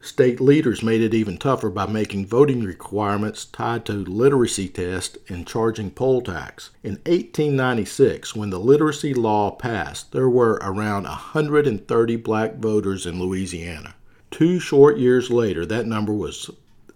State 0.01 0.41
leaders 0.41 0.83
made 0.83 1.01
it 1.01 1.13
even 1.13 1.37
tougher 1.37 1.71
by 1.71 1.85
making 1.87 2.25
voting 2.25 2.63
requirements 2.63 3.45
tied 3.45 3.85
to 3.85 3.93
literacy 3.93 4.69
tests 4.69 5.19
and 5.29 5.47
charging 5.47 5.91
poll 5.91 6.21
tax. 6.21 6.71
In 6.85 6.95
1896, 7.07 8.37
when 8.37 8.51
the 8.51 8.61
literacy 8.61 9.13
law 9.13 9.51
passed, 9.51 10.13
there 10.13 10.29
were 10.29 10.61
around 10.63 11.03
130 11.03 12.17
black 12.17 12.57
voters 12.59 13.07
in 13.07 13.21
Louisiana. 13.21 13.95
Two 14.31 14.61
short 14.61 14.99
years 14.99 15.31
later, 15.31 15.67
that 15.67 15.87
number 15.87 16.13
was 16.13 16.49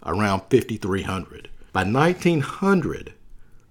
around 0.05 0.41
5,300. 0.49 1.49
By 1.71 1.83
1900, 1.83 3.13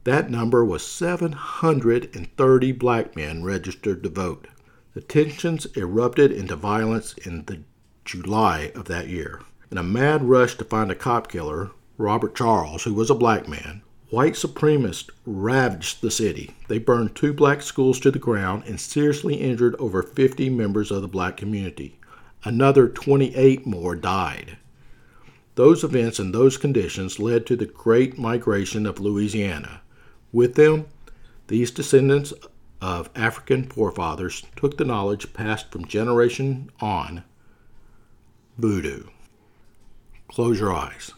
That 0.04 0.30
number 0.30 0.64
was 0.64 0.86
730 0.86 2.72
black 2.72 3.14
men 3.14 3.44
registered 3.44 4.02
to 4.02 4.08
vote. 4.08 4.48
The 4.94 5.00
tensions 5.00 5.66
erupted 5.76 6.32
into 6.32 6.56
violence 6.56 7.14
in 7.14 7.44
the 7.44 7.60
July 8.04 8.72
of 8.74 8.86
that 8.86 9.08
year. 9.08 9.40
In 9.70 9.78
a 9.78 9.82
mad 9.82 10.24
rush 10.24 10.56
to 10.56 10.64
find 10.64 10.90
a 10.90 10.94
cop 10.94 11.30
killer, 11.30 11.70
Robert 11.96 12.34
Charles, 12.34 12.82
who 12.82 12.92
was 12.92 13.08
a 13.10 13.14
black 13.14 13.48
man, 13.48 13.82
white 14.10 14.34
supremacists 14.34 15.08
ravaged 15.24 16.02
the 16.02 16.10
city. 16.10 16.54
They 16.68 16.78
burned 16.78 17.14
two 17.14 17.32
black 17.32 17.62
schools 17.62 18.00
to 18.00 18.10
the 18.10 18.18
ground 18.18 18.64
and 18.66 18.80
seriously 18.80 19.36
injured 19.36 19.76
over 19.78 20.02
50 20.02 20.50
members 20.50 20.90
of 20.90 21.00
the 21.00 21.08
black 21.08 21.36
community. 21.36 21.98
Another 22.44 22.88
28 22.88 23.64
more 23.66 23.94
died. 23.94 24.58
Those 25.54 25.84
events 25.84 26.18
and 26.18 26.34
those 26.34 26.56
conditions 26.56 27.18
led 27.18 27.46
to 27.46 27.56
the 27.56 27.66
Great 27.66 28.18
Migration 28.18 28.86
of 28.86 29.00
Louisiana. 29.00 29.82
With 30.32 30.54
them, 30.54 30.86
these 31.48 31.70
descendants 31.70 32.32
of 32.80 33.10
African 33.14 33.64
forefathers 33.64 34.44
took 34.56 34.78
the 34.78 34.84
knowledge 34.84 35.34
passed 35.34 35.70
from 35.70 35.84
generation 35.84 36.70
on 36.80 37.24
voodoo. 38.56 39.04
Close 40.28 40.58
your 40.58 40.72
eyes. 40.72 41.12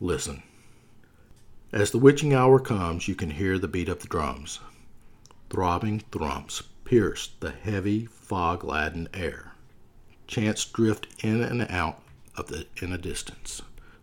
Listen. 0.00 0.42
As 1.72 1.90
the 1.90 1.98
witching 1.98 2.32
hour 2.32 2.60
comes, 2.60 3.08
you 3.08 3.16
can 3.16 3.30
hear 3.30 3.58
the 3.58 3.66
beat 3.66 3.88
of 3.88 3.98
the 3.98 4.08
drums. 4.08 4.60
Throbbing 5.50 6.04
thrumps 6.12 6.62
pierce 6.84 7.30
the 7.40 7.50
heavy, 7.50 8.06
fog 8.06 8.62
laden 8.62 9.08
air. 9.12 9.52
Chants 10.28 10.64
drift 10.64 11.08
in 11.24 11.42
and 11.42 11.62
out 11.68 12.00
of 12.36 12.48
the 12.48 12.66
in 12.82 12.92
a 12.92 12.98
distance. 12.98 13.62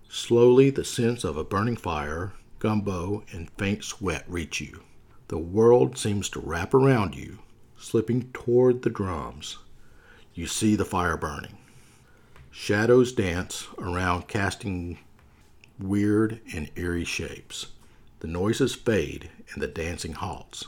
Slowly, 0.10 0.70
the 0.70 0.84
sense 0.84 1.24
of 1.24 1.38
a 1.38 1.44
burning 1.44 1.78
fire, 1.78 2.34
gumbo, 2.60 3.24
and 3.32 3.50
faint 3.58 3.84
sweat 3.84 4.24
reach 4.28 4.62
you. 4.62 4.82
The 5.28 5.38
world 5.38 5.98
seems 5.98 6.30
to 6.30 6.40
wrap 6.40 6.74
around 6.74 7.16
you, 7.16 7.40
slipping 7.78 8.30
toward 8.34 8.82
the 8.82 8.90
drums. 8.90 9.58
You 10.34 10.48
see 10.48 10.75
the 10.75 10.86
fire 10.86 11.18
burning. 11.18 11.58
Shadows 12.52 13.12
dance 13.12 13.68
around, 13.78 14.28
casting 14.28 15.00
weird 15.80 16.40
and 16.54 16.70
eerie 16.75 17.06
shapes. 17.06 17.68
The 18.20 18.28
noises 18.28 18.75
fade 18.75 19.30
and 19.54 19.62
the 19.62 19.68
dancing 19.68 20.13
halts. 20.13 20.66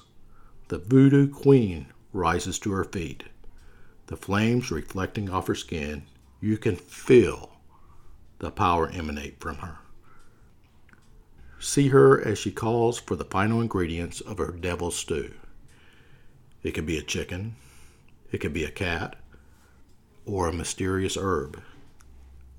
The 0.68 0.80
voodoo 0.80 1.30
queen 1.30 1.88
rises 2.12 2.58
to 2.60 2.72
her 2.72 2.84
feet. 2.84 3.26
The 4.08 4.18
flames 4.18 4.72
reflecting 4.72 5.30
off 5.30 5.48
her 5.48 5.56
skin, 5.56 6.04
you 6.42 6.58
can 6.58 6.76
feel 6.76 7.55
the 8.40 8.52
power 8.52 8.90
emanate 8.90 9.40
from 9.40 9.58
her. 9.58 9.78
See 11.60 11.90
her 11.90 12.22
as 12.22 12.38
she 12.38 12.52
calls 12.52 13.00
for 13.00 13.16
the 13.16 13.26
final 13.26 13.62
ingredients 13.62 14.22
of 14.22 14.38
her 14.38 14.52
devil 14.52 14.92
stew. 14.92 15.34
It 16.64 16.72
could 16.72 16.86
be 16.86 16.98
a 16.98 17.04
chicken, 17.04 17.56
it 18.32 18.40
could 18.40 18.54
be 18.54 18.64
a 18.64 18.72
cat, 18.72 19.16
or 20.26 20.48
a 20.48 20.54
mysterious 20.54 21.18
herb, 21.18 21.62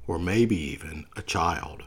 or 0.07 0.19
maybe 0.19 0.57
even 0.57 1.07
a 1.17 1.23
child. 1.23 1.83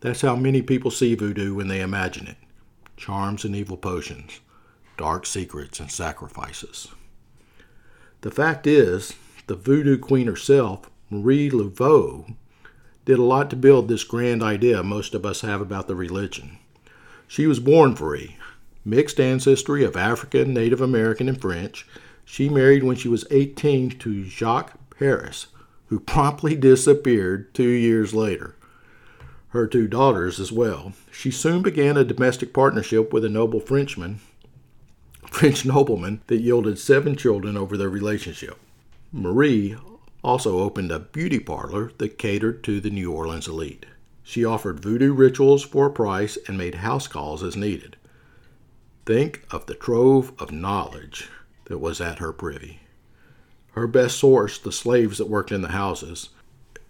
That's 0.00 0.22
how 0.22 0.36
many 0.36 0.62
people 0.62 0.90
see 0.90 1.14
voodoo 1.14 1.54
when 1.54 1.68
they 1.68 1.80
imagine 1.80 2.26
it 2.26 2.36
charms 2.96 3.44
and 3.44 3.54
evil 3.54 3.76
potions, 3.76 4.40
dark 4.96 5.24
secrets 5.24 5.78
and 5.78 5.90
sacrifices. 5.90 6.88
The 8.22 8.30
fact 8.30 8.66
is, 8.66 9.14
the 9.46 9.54
voodoo 9.54 9.96
queen 9.98 10.26
herself, 10.26 10.90
Marie 11.08 11.48
Laveau, 11.48 12.34
did 13.08 13.18
a 13.18 13.22
lot 13.22 13.48
to 13.48 13.56
build 13.56 13.88
this 13.88 14.04
grand 14.04 14.42
idea 14.42 14.82
most 14.82 15.14
of 15.14 15.24
us 15.24 15.40
have 15.40 15.62
about 15.62 15.88
the 15.88 15.94
religion. 15.94 16.58
She 17.26 17.46
was 17.46 17.58
born 17.58 17.96
free, 17.96 18.36
mixed 18.84 19.18
ancestry 19.18 19.82
of 19.82 19.96
African, 19.96 20.52
Native 20.52 20.82
American, 20.82 21.26
and 21.26 21.40
French. 21.40 21.86
She 22.26 22.50
married 22.50 22.84
when 22.84 22.96
she 22.96 23.08
was 23.08 23.24
18 23.30 23.92
to 24.00 24.24
Jacques 24.24 24.74
Paris, 24.90 25.46
who 25.86 25.98
promptly 26.14 26.54
disappeared 26.54 27.54
two 27.54 27.70
years 27.70 28.12
later 28.12 28.54
her 29.52 29.66
two 29.66 29.88
daughters 29.88 30.38
as 30.38 30.52
well. 30.52 30.92
She 31.10 31.30
soon 31.30 31.62
began 31.62 31.96
a 31.96 32.04
domestic 32.04 32.52
partnership 32.52 33.10
with 33.14 33.24
a 33.24 33.30
noble 33.30 33.60
Frenchman, 33.60 34.20
French 35.26 35.64
nobleman, 35.64 36.20
that 36.26 36.42
yielded 36.42 36.78
seven 36.78 37.16
children 37.16 37.56
over 37.56 37.78
their 37.78 37.88
relationship. 37.88 38.58
Marie 39.10 39.78
also 40.22 40.58
opened 40.58 40.90
a 40.90 40.98
beauty 40.98 41.38
parlor 41.38 41.92
that 41.98 42.18
catered 42.18 42.62
to 42.64 42.80
the 42.80 42.90
New 42.90 43.12
Orleans 43.12 43.48
elite. 43.48 43.86
She 44.22 44.44
offered 44.44 44.80
voodoo 44.80 45.12
rituals 45.12 45.64
for 45.64 45.86
a 45.86 45.90
price 45.90 46.36
and 46.46 46.58
made 46.58 46.76
house 46.76 47.06
calls 47.06 47.42
as 47.42 47.56
needed. 47.56 47.96
Think 49.06 49.44
of 49.50 49.66
the 49.66 49.74
trove 49.74 50.32
of 50.38 50.52
knowledge 50.52 51.28
that 51.64 51.78
was 51.78 52.00
at 52.00 52.18
her 52.18 52.32
privy. 52.32 52.80
Her 53.72 53.86
best 53.86 54.18
source, 54.18 54.58
the 54.58 54.72
slaves 54.72 55.18
that 55.18 55.28
worked 55.28 55.52
in 55.52 55.62
the 55.62 55.68
houses, 55.68 56.30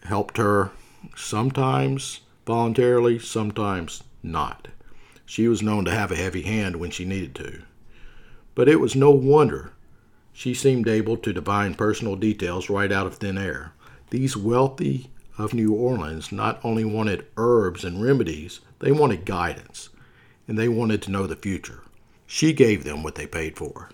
helped 0.04 0.36
her 0.38 0.72
sometimes 1.16 2.20
voluntarily, 2.46 3.18
sometimes 3.18 4.02
not. 4.22 4.68
She 5.26 5.46
was 5.46 5.62
known 5.62 5.84
to 5.84 5.90
have 5.90 6.10
a 6.10 6.16
heavy 6.16 6.42
hand 6.42 6.76
when 6.76 6.90
she 6.90 7.04
needed 7.04 7.34
to. 7.36 7.62
But 8.54 8.68
it 8.68 8.80
was 8.80 8.96
no 8.96 9.10
wonder 9.10 9.72
she 10.38 10.54
seemed 10.54 10.86
able 10.86 11.16
to 11.16 11.32
divine 11.32 11.74
personal 11.74 12.14
details 12.14 12.70
right 12.70 12.92
out 12.92 13.08
of 13.08 13.16
thin 13.16 13.36
air. 13.36 13.72
These 14.10 14.36
wealthy 14.36 15.10
of 15.36 15.52
New 15.52 15.72
Orleans 15.72 16.30
not 16.30 16.60
only 16.62 16.84
wanted 16.84 17.26
herbs 17.36 17.82
and 17.82 18.00
remedies, 18.00 18.60
they 18.78 18.92
wanted 18.92 19.24
guidance, 19.24 19.88
and 20.46 20.56
they 20.56 20.68
wanted 20.68 21.02
to 21.02 21.10
know 21.10 21.26
the 21.26 21.34
future. 21.34 21.82
She 22.24 22.52
gave 22.52 22.84
them 22.84 23.02
what 23.02 23.16
they 23.16 23.26
paid 23.26 23.56
for. 23.56 23.90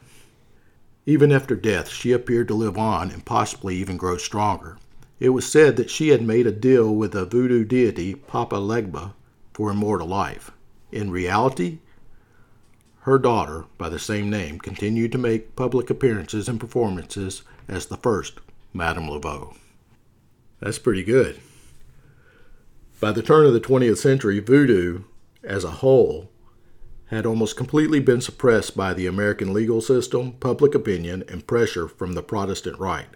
Even 1.06 1.32
after 1.32 1.56
death, 1.56 1.88
she 1.88 2.12
appeared 2.12 2.48
to 2.48 2.54
live 2.54 2.76
on 2.76 3.10
and 3.10 3.24
possibly 3.24 3.76
even 3.76 3.96
grow 3.96 4.18
stronger. 4.18 4.76
It 5.18 5.30
was 5.30 5.50
said 5.50 5.76
that 5.76 5.88
she 5.88 6.08
had 6.08 6.20
made 6.20 6.46
a 6.46 6.52
deal 6.52 6.94
with 6.94 7.12
the 7.12 7.24
voodoo 7.24 7.64
deity 7.64 8.16
Papa 8.16 8.56
Legba 8.56 9.14
for 9.54 9.70
immortal 9.70 10.08
life. 10.08 10.50
In 10.92 11.10
reality, 11.10 11.78
her 13.04 13.18
daughter, 13.18 13.64
by 13.78 13.88
the 13.88 13.98
same 13.98 14.28
name, 14.28 14.58
continued 14.58 15.12
to 15.12 15.18
make 15.18 15.56
public 15.56 15.88
appearances 15.88 16.48
and 16.48 16.60
performances 16.60 17.42
as 17.68 17.86
the 17.86 17.96
first 17.96 18.40
Madame 18.72 19.08
Laveau. 19.08 19.56
That's 20.60 20.78
pretty 20.78 21.02
good. 21.02 21.40
By 23.00 23.12
the 23.12 23.22
turn 23.22 23.46
of 23.46 23.52
the 23.52 23.60
20th 23.60 23.98
century, 23.98 24.40
voodoo, 24.40 25.04
as 25.42 25.64
a 25.64 25.70
whole, 25.70 26.30
had 27.06 27.26
almost 27.26 27.56
completely 27.56 28.00
been 28.00 28.20
suppressed 28.20 28.76
by 28.76 28.94
the 28.94 29.06
American 29.06 29.52
legal 29.52 29.80
system, 29.80 30.32
public 30.32 30.74
opinion, 30.74 31.24
and 31.28 31.46
pressure 31.46 31.88
from 31.88 32.14
the 32.14 32.22
Protestant 32.22 32.78
right 32.78 33.08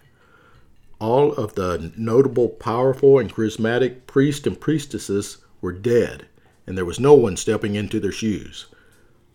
all 0.99 1.33
of 1.33 1.55
the 1.55 1.91
notable, 1.97 2.49
powerful, 2.49 3.19
and 3.19 3.33
charismatic 3.33 4.05
priests 4.05 4.45
and 4.45 4.59
priestesses 4.59 5.37
were 5.61 5.71
dead, 5.71 6.27
and 6.67 6.77
there 6.77 6.85
was 6.85 6.99
no 6.99 7.13
one 7.13 7.37
stepping 7.37 7.75
into 7.75 7.99
their 7.99 8.11
shoes. 8.11 8.67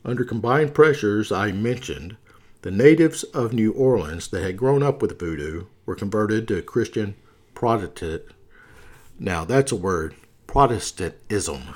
Under 0.04 0.25
combined 0.25 0.75
pressures 0.75 1.32
I 1.32 1.52
mentioned, 1.52 2.16
the 2.61 2.70
natives 2.70 3.23
of 3.25 3.54
New 3.54 3.73
Orleans 3.73 4.28
that 4.28 4.42
had 4.42 4.56
grown 4.56 4.82
up 4.82 5.00
with 5.00 5.18
voodoo 5.18 5.64
were 5.87 5.94
converted 5.94 6.46
to 6.49 6.61
Christian 6.61 7.14
Protestant. 7.54 8.23
Now 9.18 9.44
that's 9.44 9.73
a 9.73 9.76
word, 9.76 10.14
Protestantism. 10.46 11.75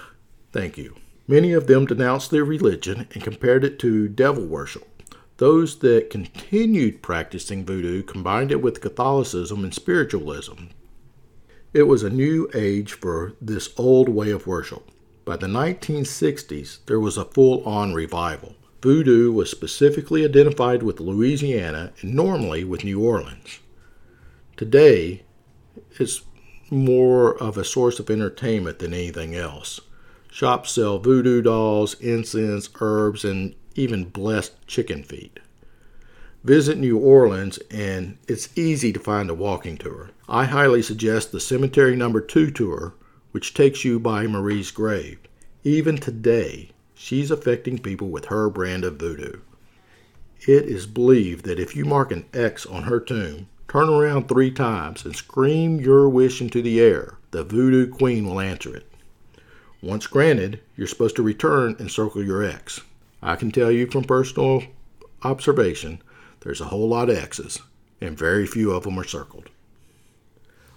Thank 0.52 0.76
you. 0.76 0.96
Many 1.26 1.52
of 1.52 1.66
them 1.66 1.86
denounced 1.86 2.30
their 2.30 2.44
religion 2.44 3.08
and 3.14 3.22
compared 3.22 3.64
it 3.64 3.78
to 3.80 4.08
devil 4.08 4.44
worship. 4.44 4.86
Those 5.38 5.78
that 5.78 6.10
continued 6.10 7.00
practicing 7.00 7.64
voodoo 7.64 8.02
combined 8.02 8.50
it 8.50 8.60
with 8.60 8.80
Catholicism 8.80 9.64
and 9.64 9.72
spiritualism. 9.72 10.66
It 11.72 11.84
was 11.84 12.02
a 12.02 12.10
new 12.10 12.50
age 12.54 12.92
for 12.92 13.34
this 13.40 13.70
old 13.76 14.08
way 14.08 14.30
of 14.30 14.46
worship. 14.46 14.90
By 15.28 15.36
the 15.36 15.46
1960s, 15.46 16.78
there 16.86 16.98
was 16.98 17.18
a 17.18 17.26
full 17.26 17.62
on 17.64 17.92
revival. 17.92 18.56
Voodoo 18.80 19.30
was 19.30 19.50
specifically 19.50 20.24
identified 20.24 20.82
with 20.82 21.00
Louisiana 21.00 21.92
and 22.00 22.14
normally 22.14 22.64
with 22.64 22.82
New 22.82 23.04
Orleans. 23.04 23.58
Today, 24.56 25.24
it's 25.98 26.22
more 26.70 27.36
of 27.42 27.58
a 27.58 27.64
source 27.66 27.98
of 27.98 28.08
entertainment 28.08 28.78
than 28.78 28.94
anything 28.94 29.34
else. 29.34 29.82
Shops 30.32 30.70
sell 30.72 30.98
voodoo 30.98 31.42
dolls, 31.42 31.92
incense, 32.00 32.70
herbs, 32.80 33.22
and 33.22 33.54
even 33.74 34.04
blessed 34.04 34.66
chicken 34.66 35.02
feet. 35.02 35.40
Visit 36.42 36.78
New 36.78 36.96
Orleans, 36.96 37.58
and 37.70 38.16
it's 38.26 38.56
easy 38.56 38.94
to 38.94 38.98
find 38.98 39.28
a 39.28 39.34
walking 39.34 39.76
tour. 39.76 40.08
I 40.26 40.46
highly 40.46 40.80
suggest 40.80 41.32
the 41.32 41.38
Cemetery 41.38 41.96
Number 41.96 42.22
2 42.22 42.50
tour, 42.50 42.94
which 43.32 43.54
takes 43.54 43.84
you 43.84 43.98
by 43.98 44.26
Marie's 44.26 44.70
grave. 44.70 45.18
Even 45.64 45.96
today, 45.96 46.70
she's 46.94 47.30
affecting 47.30 47.78
people 47.78 48.08
with 48.08 48.26
her 48.26 48.48
brand 48.48 48.84
of 48.84 48.96
voodoo. 48.96 49.40
It 50.42 50.64
is 50.64 50.86
believed 50.86 51.44
that 51.44 51.58
if 51.58 51.74
you 51.74 51.84
mark 51.84 52.12
an 52.12 52.24
X 52.32 52.64
on 52.64 52.84
her 52.84 53.00
tomb, 53.00 53.48
turn 53.66 53.88
around 53.88 54.28
three 54.28 54.50
times, 54.50 55.04
and 55.04 55.14
scream 55.14 55.80
your 55.80 56.08
wish 56.08 56.40
into 56.40 56.62
the 56.62 56.80
air, 56.80 57.18
the 57.32 57.44
voodoo 57.44 57.86
queen 57.86 58.26
will 58.26 58.40
answer 58.40 58.74
it. 58.74 58.90
Once 59.82 60.06
granted, 60.06 60.60
you're 60.76 60.86
supposed 60.86 61.16
to 61.16 61.22
return 61.22 61.76
and 61.78 61.90
circle 61.90 62.24
your 62.24 62.42
X. 62.42 62.80
I 63.22 63.36
can 63.36 63.50
tell 63.50 63.70
you 63.70 63.86
from 63.88 64.04
personal 64.04 64.62
observation, 65.22 66.00
there's 66.40 66.60
a 66.60 66.66
whole 66.66 66.88
lot 66.88 67.10
of 67.10 67.18
X's, 67.18 67.60
and 68.00 68.16
very 68.16 68.46
few 68.46 68.70
of 68.70 68.84
them 68.84 68.98
are 68.98 69.04
circled. 69.04 69.50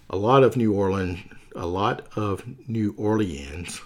A 0.10 0.18
lot 0.18 0.44
of 0.44 0.58
New 0.58 0.74
Orleans, 0.74 1.20
a 1.56 1.66
lot 1.66 2.08
of 2.16 2.44
New 2.68 2.94
Orleans 2.98 3.82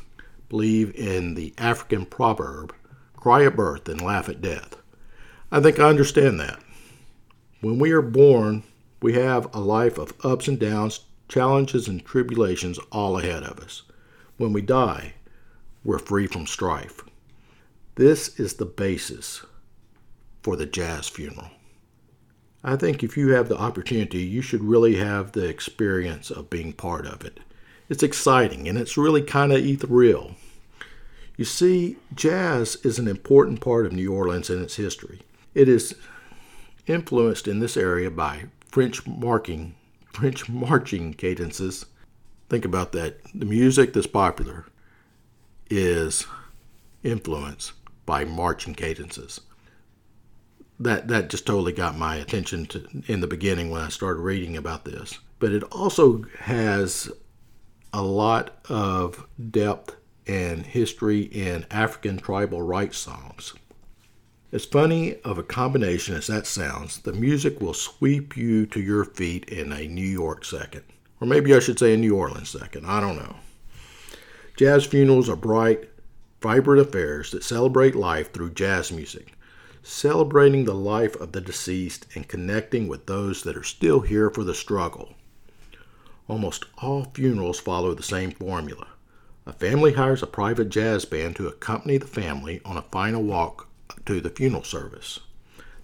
believe 0.49 0.95
in 0.95 1.33
the 1.33 1.53
African 1.57 2.05
proverb, 2.05 2.73
cry 3.15 3.45
at 3.45 3.55
birth 3.55 3.89
and 3.89 4.01
laugh 4.01 4.29
at 4.29 4.41
death. 4.41 4.75
I 5.51 5.59
think 5.59 5.79
I 5.79 5.89
understand 5.89 6.39
that. 6.39 6.59
When 7.61 7.79
we 7.79 7.91
are 7.91 8.01
born, 8.01 8.63
we 9.01 9.13
have 9.13 9.53
a 9.53 9.59
life 9.59 9.97
of 9.97 10.13
ups 10.23 10.47
and 10.47 10.59
downs, 10.59 11.01
challenges 11.27 11.87
and 11.87 12.03
tribulations 12.03 12.79
all 12.91 13.17
ahead 13.17 13.43
of 13.43 13.59
us. 13.59 13.83
When 14.37 14.53
we 14.53 14.61
die, 14.61 15.13
we're 15.83 15.99
free 15.99 16.27
from 16.27 16.45
strife. 16.47 17.01
This 17.95 18.39
is 18.39 18.55
the 18.55 18.65
basis 18.65 19.45
for 20.43 20.55
the 20.55 20.65
jazz 20.65 21.07
funeral. 21.07 21.51
I 22.63 22.75
think 22.75 23.03
if 23.03 23.15
you 23.15 23.29
have 23.29 23.47
the 23.47 23.57
opportunity, 23.57 24.23
you 24.23 24.41
should 24.41 24.63
really 24.63 24.95
have 24.95 25.31
the 25.31 25.47
experience 25.47 26.31
of 26.31 26.49
being 26.49 26.73
part 26.73 27.05
of 27.05 27.23
it. 27.23 27.39
It's 27.89 28.03
exciting 28.03 28.67
and 28.67 28.77
it's 28.77 28.97
really 28.97 29.21
kind 29.21 29.51
of 29.51 29.63
ethereal. 29.63 30.35
You 31.37 31.45
see, 31.45 31.97
jazz 32.13 32.77
is 32.77 32.97
an 32.97 33.07
important 33.07 33.61
part 33.61 33.85
of 33.85 33.91
New 33.91 34.13
Orleans 34.13 34.49
and 34.49 34.61
its 34.61 34.77
history. 34.77 35.21
It 35.53 35.67
is 35.67 35.95
influenced 36.87 37.47
in 37.47 37.59
this 37.59 37.75
area 37.75 38.09
by 38.09 38.45
French 38.67 39.05
marking, 39.05 39.75
French 40.13 40.47
marching 40.47 41.13
cadences. 41.13 41.85
Think 42.49 42.65
about 42.65 42.91
that. 42.93 43.19
The 43.33 43.45
music 43.45 43.93
that's 43.93 44.07
popular 44.07 44.65
is 45.69 46.25
influenced 47.03 47.73
by 48.05 48.23
marching 48.23 48.75
cadences. 48.75 49.41
That 50.79 51.07
that 51.07 51.29
just 51.29 51.45
totally 51.45 51.71
got 51.71 51.97
my 51.97 52.17
attention 52.17 52.65
to, 52.67 52.85
in 53.07 53.21
the 53.21 53.27
beginning 53.27 53.71
when 53.71 53.81
I 53.81 53.89
started 53.89 54.19
reading 54.21 54.57
about 54.57 54.85
this. 54.85 55.19
But 55.39 55.51
it 55.51 55.63
also 55.63 56.23
has 56.39 57.11
a 57.95 58.03
lot 58.03 58.51
of 58.67 59.25
depth 59.51 59.95
and 60.27 60.65
history 60.65 61.21
in 61.21 61.65
African 61.71 62.17
tribal 62.17 62.61
rites 62.61 62.97
songs. 62.97 63.53
As 64.51 64.65
funny 64.65 65.21
of 65.21 65.37
a 65.37 65.43
combination 65.43 66.13
as 66.13 66.27
that 66.27 66.45
sounds, 66.45 66.99
the 66.99 67.13
music 67.13 67.61
will 67.61 67.73
sweep 67.73 68.35
you 68.35 68.65
to 68.65 68.81
your 68.81 69.05
feet 69.05 69.45
in 69.45 69.71
a 69.71 69.87
New 69.87 70.05
York 70.05 70.43
second. 70.43 70.83
Or 71.21 71.27
maybe 71.27 71.55
I 71.55 71.59
should 71.59 71.79
say 71.79 71.93
a 71.93 71.97
New 71.97 72.17
Orleans 72.17 72.49
second. 72.49 72.85
I 72.85 72.99
don't 72.99 73.15
know. 73.15 73.37
Jazz 74.57 74.85
funerals 74.85 75.29
are 75.29 75.37
bright, 75.37 75.89
vibrant 76.41 76.81
affairs 76.81 77.31
that 77.31 77.45
celebrate 77.45 77.95
life 77.95 78.33
through 78.33 78.55
jazz 78.55 78.91
music, 78.91 79.37
celebrating 79.83 80.65
the 80.65 80.73
life 80.73 81.15
of 81.15 81.31
the 81.31 81.39
deceased 81.39 82.07
and 82.13 82.27
connecting 82.27 82.89
with 82.89 83.05
those 83.05 83.43
that 83.43 83.55
are 83.55 83.63
still 83.63 84.01
here 84.01 84.29
for 84.29 84.43
the 84.43 84.53
struggle. 84.53 85.15
Almost 86.27 86.65
all 86.79 87.05
funerals 87.13 87.59
follow 87.59 87.93
the 87.93 88.03
same 88.03 88.31
formula. 88.31 88.87
A 89.45 89.53
family 89.53 89.93
hires 89.93 90.23
a 90.23 90.27
private 90.27 90.69
jazz 90.69 91.05
band 91.05 91.35
to 91.35 91.47
accompany 91.47 91.97
the 91.97 92.07
family 92.07 92.61
on 92.65 92.77
a 92.77 92.81
final 92.81 93.21
walk 93.21 93.67
to 94.07 94.19
the 94.19 94.31
funeral 94.31 94.63
service. 94.63 95.19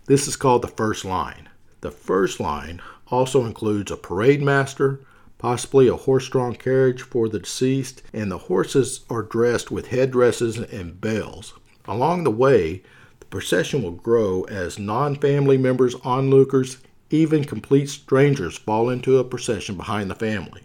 This 0.05 0.27
is 0.27 0.35
called 0.35 0.63
the 0.63 0.67
first 0.67 1.05
line. 1.05 1.47
The 1.81 1.91
first 1.91 2.39
line 2.39 2.81
also 3.07 3.45
includes 3.45 3.91
a 3.91 3.97
parade 3.97 4.41
master, 4.41 5.01
possibly 5.37 5.87
a 5.87 5.95
horse 5.95 6.27
drawn 6.27 6.55
carriage 6.55 7.03
for 7.03 7.29
the 7.29 7.39
deceased, 7.39 8.01
and 8.11 8.31
the 8.31 8.37
horses 8.37 9.01
are 9.11 9.21
dressed 9.21 9.69
with 9.69 9.87
headdresses 9.87 10.57
and 10.57 10.99
bells. 10.99 11.53
Along 11.85 12.23
the 12.23 12.31
way, 12.31 12.81
the 13.19 13.25
procession 13.25 13.83
will 13.83 13.91
grow 13.91 14.43
as 14.43 14.79
non 14.79 15.15
family 15.15 15.57
members, 15.57 15.93
onlookers, 16.03 16.77
even 17.11 17.43
complete 17.43 17.89
strangers 17.89 18.57
fall 18.57 18.89
into 18.89 19.17
a 19.17 19.23
procession 19.23 19.75
behind 19.75 20.09
the 20.09 20.15
family. 20.15 20.63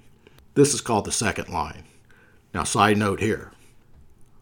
This 0.54 0.72
is 0.72 0.80
called 0.80 1.04
the 1.04 1.12
second 1.12 1.48
line. 1.48 1.84
Now, 2.54 2.64
side 2.64 2.96
note 2.96 3.20
here. 3.20 3.52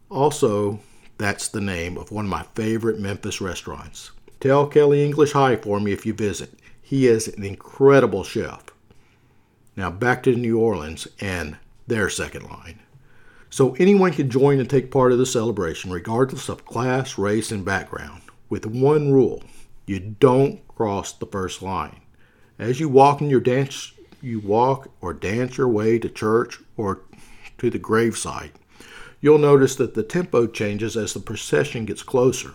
Also, 0.09 0.79
that's 1.17 1.47
the 1.47 1.61
name 1.61 1.97
of 1.97 2.11
one 2.11 2.25
of 2.25 2.31
my 2.31 2.43
favorite 2.55 2.99
Memphis 2.99 3.41
restaurants. 3.41 4.11
Tell 4.39 4.67
Kelly 4.67 5.03
English 5.03 5.31
hi 5.31 5.55
for 5.55 5.79
me 5.79 5.91
if 5.91 6.05
you 6.05 6.13
visit. 6.13 6.53
He 6.81 7.07
is 7.07 7.27
an 7.27 7.43
incredible 7.43 8.23
chef. 8.23 8.63
Now 9.75 9.89
back 9.89 10.23
to 10.23 10.35
New 10.35 10.59
Orleans 10.59 11.07
and 11.19 11.57
their 11.87 12.09
second 12.09 12.43
line. 12.43 12.79
So 13.49 13.75
anyone 13.75 14.11
can 14.11 14.29
join 14.29 14.59
and 14.59 14.69
take 14.69 14.91
part 14.91 15.11
of 15.11 15.17
the 15.17 15.25
celebration, 15.25 15.91
regardless 15.91 16.49
of 16.49 16.65
class, 16.65 17.17
race, 17.17 17.51
and 17.51 17.65
background, 17.65 18.21
with 18.49 18.65
one 18.65 19.11
rule 19.11 19.43
you 19.85 19.99
don't 19.99 20.67
cross 20.67 21.11
the 21.11 21.25
first 21.25 21.61
line. 21.61 22.01
As 22.57 22.79
you 22.79 22.89
walk 22.89 23.21
in 23.21 23.29
your 23.29 23.39
dance, 23.39 23.93
you 24.21 24.39
walk 24.39 24.89
or 25.01 25.13
dance 25.13 25.57
your 25.57 25.67
way 25.67 25.99
to 25.99 26.09
church 26.09 26.59
or 26.77 27.01
to 27.57 27.69
the 27.69 27.79
gravesite 27.79 28.51
you'll 29.25 29.39
notice 29.39 29.75
that 29.75 29.95
the 29.95 30.03
tempo 30.03 30.45
changes 30.45 30.95
as 30.95 31.15
the 31.15 31.19
procession 31.19 31.83
gets 31.83 32.03
closer. 32.03 32.53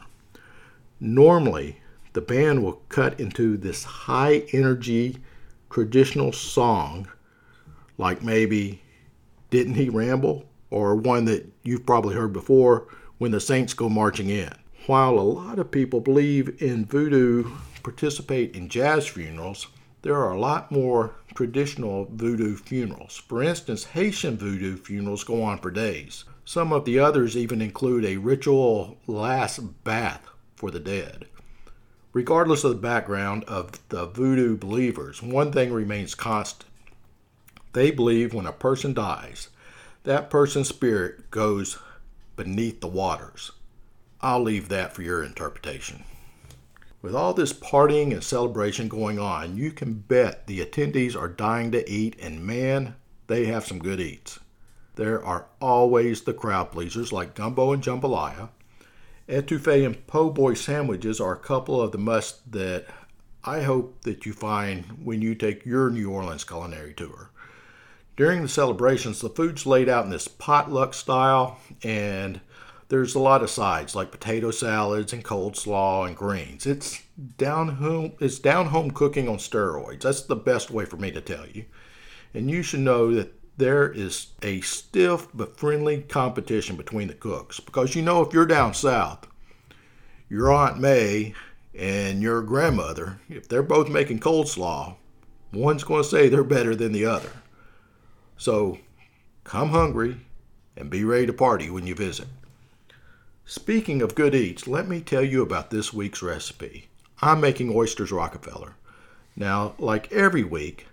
Normally, 1.00 1.80
the 2.12 2.20
band 2.20 2.62
will 2.62 2.82
cut 2.88 3.18
into 3.18 3.56
this 3.56 3.82
high 3.82 4.44
energy 4.52 5.18
traditional 5.68 6.32
song, 6.32 7.08
like 7.98 8.22
maybe 8.22 8.82
Didn't 9.50 9.74
He 9.74 9.88
Ramble? 9.88 10.44
or 10.70 10.94
one 10.94 11.24
that 11.24 11.44
you've 11.64 11.84
probably 11.84 12.14
heard 12.14 12.32
before, 12.32 12.86
When 13.18 13.32
the 13.32 13.40
Saints 13.40 13.74
Go 13.74 13.88
Marching 13.88 14.30
In. 14.30 14.54
While 14.86 15.18
a 15.18 15.20
lot 15.20 15.58
of 15.58 15.70
people 15.70 16.00
believe 16.00 16.60
in 16.62 16.86
voodoo, 16.86 17.50
participate 17.82 18.56
in 18.56 18.70
jazz 18.70 19.06
funerals, 19.06 19.66
there 20.00 20.16
are 20.16 20.32
a 20.32 20.40
lot 20.40 20.72
more 20.72 21.14
traditional 21.34 22.08
voodoo 22.10 22.56
funerals. 22.56 23.22
For 23.28 23.42
instance, 23.42 23.84
Haitian 23.84 24.38
voodoo 24.38 24.78
funerals 24.78 25.22
go 25.22 25.42
on 25.42 25.58
for 25.58 25.70
days. 25.70 26.24
Some 26.46 26.72
of 26.72 26.86
the 26.86 26.98
others 26.98 27.36
even 27.36 27.60
include 27.60 28.06
a 28.06 28.16
ritual 28.16 28.96
last 29.06 29.84
bath 29.84 30.26
for 30.56 30.70
the 30.70 30.80
dead. 30.80 31.26
Regardless 32.14 32.64
of 32.64 32.70
the 32.70 32.78
background 32.78 33.44
of 33.44 33.86
the 33.90 34.06
voodoo 34.06 34.56
believers, 34.56 35.22
one 35.22 35.52
thing 35.52 35.72
remains 35.72 36.14
constant. 36.14 36.70
They 37.74 37.90
believe 37.90 38.32
when 38.32 38.46
a 38.46 38.52
person 38.52 38.94
dies, 38.94 39.50
that 40.04 40.30
person's 40.30 40.68
spirit 40.68 41.30
goes 41.30 41.78
beneath 42.34 42.80
the 42.80 42.88
waters. 42.88 43.52
I'll 44.22 44.42
leave 44.42 44.68
that 44.68 44.92
for 44.92 45.02
your 45.02 45.22
interpretation. 45.22 46.04
With 47.02 47.14
all 47.14 47.32
this 47.32 47.54
partying 47.54 48.12
and 48.12 48.22
celebration 48.22 48.88
going 48.88 49.18
on, 49.18 49.56
you 49.56 49.70
can 49.72 49.94
bet 49.94 50.46
the 50.46 50.60
attendees 50.64 51.16
are 51.16 51.28
dying 51.28 51.72
to 51.72 51.90
eat, 51.90 52.16
and 52.20 52.44
man, 52.44 52.94
they 53.26 53.46
have 53.46 53.66
some 53.66 53.78
good 53.78 54.00
eats. 54.00 54.38
There 54.96 55.24
are 55.24 55.46
always 55.60 56.22
the 56.22 56.34
crowd 56.34 56.72
pleasers 56.72 57.12
like 57.12 57.34
gumbo 57.34 57.72
and 57.72 57.82
jambalaya. 57.82 58.50
Etouffee 59.26 59.86
and 59.86 60.06
po' 60.06 60.28
boy 60.28 60.52
sandwiches 60.52 61.20
are 61.20 61.32
a 61.32 61.38
couple 61.38 61.80
of 61.80 61.92
the 61.92 61.98
must 61.98 62.52
that 62.52 62.86
I 63.44 63.62
hope 63.62 64.02
that 64.02 64.26
you 64.26 64.34
find 64.34 64.84
when 65.02 65.22
you 65.22 65.34
take 65.34 65.64
your 65.64 65.88
New 65.88 66.10
Orleans 66.10 66.44
culinary 66.44 66.92
tour. 66.92 67.30
During 68.16 68.42
the 68.42 68.48
celebrations, 68.48 69.20
the 69.20 69.30
food's 69.30 69.64
laid 69.64 69.88
out 69.88 70.04
in 70.04 70.10
this 70.10 70.28
potluck 70.28 70.92
style, 70.92 71.58
and 71.82 72.42
there's 72.90 73.14
a 73.14 73.20
lot 73.20 73.42
of 73.42 73.48
sides 73.48 73.94
like 73.94 74.10
potato 74.10 74.50
salads 74.50 75.12
and 75.12 75.22
cold 75.22 75.56
slaw 75.56 76.04
and 76.04 76.16
greens. 76.16 76.66
It's 76.66 77.00
down 77.38 77.76
home. 77.76 78.12
It's 78.18 78.40
down 78.40 78.66
home 78.66 78.90
cooking 78.90 79.28
on 79.28 79.36
steroids. 79.36 80.02
That's 80.02 80.22
the 80.22 80.36
best 80.36 80.72
way 80.72 80.84
for 80.84 80.96
me 80.96 81.12
to 81.12 81.20
tell 81.20 81.46
you. 81.46 81.66
And 82.34 82.50
you 82.50 82.62
should 82.62 82.80
know 82.80 83.14
that 83.14 83.32
there 83.56 83.90
is 83.90 84.28
a 84.42 84.60
stiff 84.62 85.28
but 85.32 85.56
friendly 85.56 86.02
competition 86.02 86.76
between 86.76 87.06
the 87.06 87.14
cooks 87.14 87.60
because 87.60 87.94
you 87.94 88.02
know 88.02 88.22
if 88.22 88.32
you're 88.32 88.44
down 88.44 88.74
south, 88.74 89.28
your 90.28 90.52
Aunt 90.52 90.80
May 90.80 91.34
and 91.72 92.20
your 92.20 92.42
grandmother, 92.42 93.20
if 93.28 93.48
they're 93.48 93.62
both 93.62 93.88
making 93.88 94.18
cold 94.18 94.48
slaw, 94.48 94.96
one's 95.52 95.84
going 95.84 96.02
to 96.02 96.08
say 96.08 96.28
they're 96.28 96.42
better 96.42 96.74
than 96.74 96.90
the 96.90 97.06
other. 97.06 97.30
So 98.36 98.78
come 99.44 99.68
hungry 99.68 100.16
and 100.76 100.90
be 100.90 101.04
ready 101.04 101.26
to 101.26 101.32
party 101.32 101.70
when 101.70 101.86
you 101.86 101.94
visit. 101.94 102.26
Speaking 103.50 104.00
of 104.00 104.14
good 104.14 104.32
eats, 104.32 104.68
let 104.68 104.88
me 104.88 105.00
tell 105.00 105.24
you 105.24 105.42
about 105.42 105.72
this 105.72 105.92
week's 105.92 106.22
recipe. 106.22 106.88
I'm 107.20 107.40
making 107.40 107.74
oysters 107.74 108.12
Rockefeller. 108.12 108.76
Now, 109.34 109.74
like 109.76 110.12
every 110.12 110.44
week, 110.44 110.86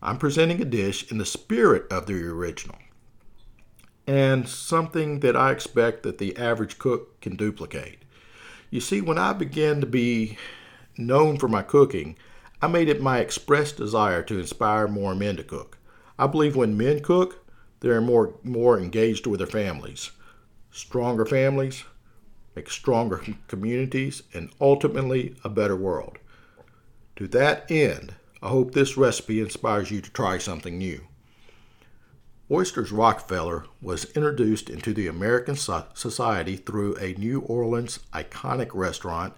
I'm 0.00 0.18
presenting 0.18 0.62
a 0.62 0.64
dish 0.64 1.10
in 1.10 1.18
the 1.18 1.26
spirit 1.26 1.90
of 1.90 2.06
the 2.06 2.24
original 2.28 2.76
and 4.06 4.48
something 4.48 5.18
that 5.20 5.34
I 5.34 5.50
expect 5.50 6.04
that 6.04 6.18
the 6.18 6.36
average 6.36 6.78
cook 6.78 7.20
can 7.20 7.34
duplicate. 7.34 8.04
You 8.70 8.80
see, 8.80 9.00
when 9.00 9.18
I 9.18 9.32
began 9.32 9.80
to 9.80 9.86
be 9.86 10.38
known 10.96 11.36
for 11.36 11.48
my 11.48 11.62
cooking, 11.62 12.16
I 12.62 12.68
made 12.68 12.88
it 12.88 13.02
my 13.02 13.18
express 13.18 13.72
desire 13.72 14.22
to 14.22 14.38
inspire 14.38 14.86
more 14.86 15.16
men 15.16 15.34
to 15.38 15.42
cook. 15.42 15.78
I 16.16 16.28
believe 16.28 16.54
when 16.54 16.76
men 16.76 17.00
cook, 17.00 17.44
they're 17.80 18.00
more 18.00 18.34
more 18.44 18.78
engaged 18.78 19.26
with 19.26 19.38
their 19.38 19.48
families. 19.48 20.12
stronger 20.70 21.24
families, 21.24 21.84
make 22.54 22.70
stronger 22.70 23.22
communities, 23.48 24.22
and 24.32 24.50
ultimately 24.60 25.36
a 25.44 25.48
better 25.48 25.76
world. 25.76 26.18
To 27.16 27.28
that 27.28 27.70
end, 27.70 28.14
I 28.42 28.48
hope 28.48 28.72
this 28.72 28.96
recipe 28.96 29.40
inspires 29.40 29.90
you 29.90 30.00
to 30.00 30.10
try 30.10 30.38
something 30.38 30.76
new. 30.78 31.06
Oysters 32.50 32.92
Rockefeller 32.92 33.64
was 33.80 34.04
introduced 34.16 34.68
into 34.68 34.92
the 34.92 35.06
American 35.06 35.56
society 35.56 36.56
through 36.56 36.96
a 36.96 37.14
New 37.14 37.40
Orleans 37.40 38.00
iconic 38.12 38.70
restaurant 38.74 39.34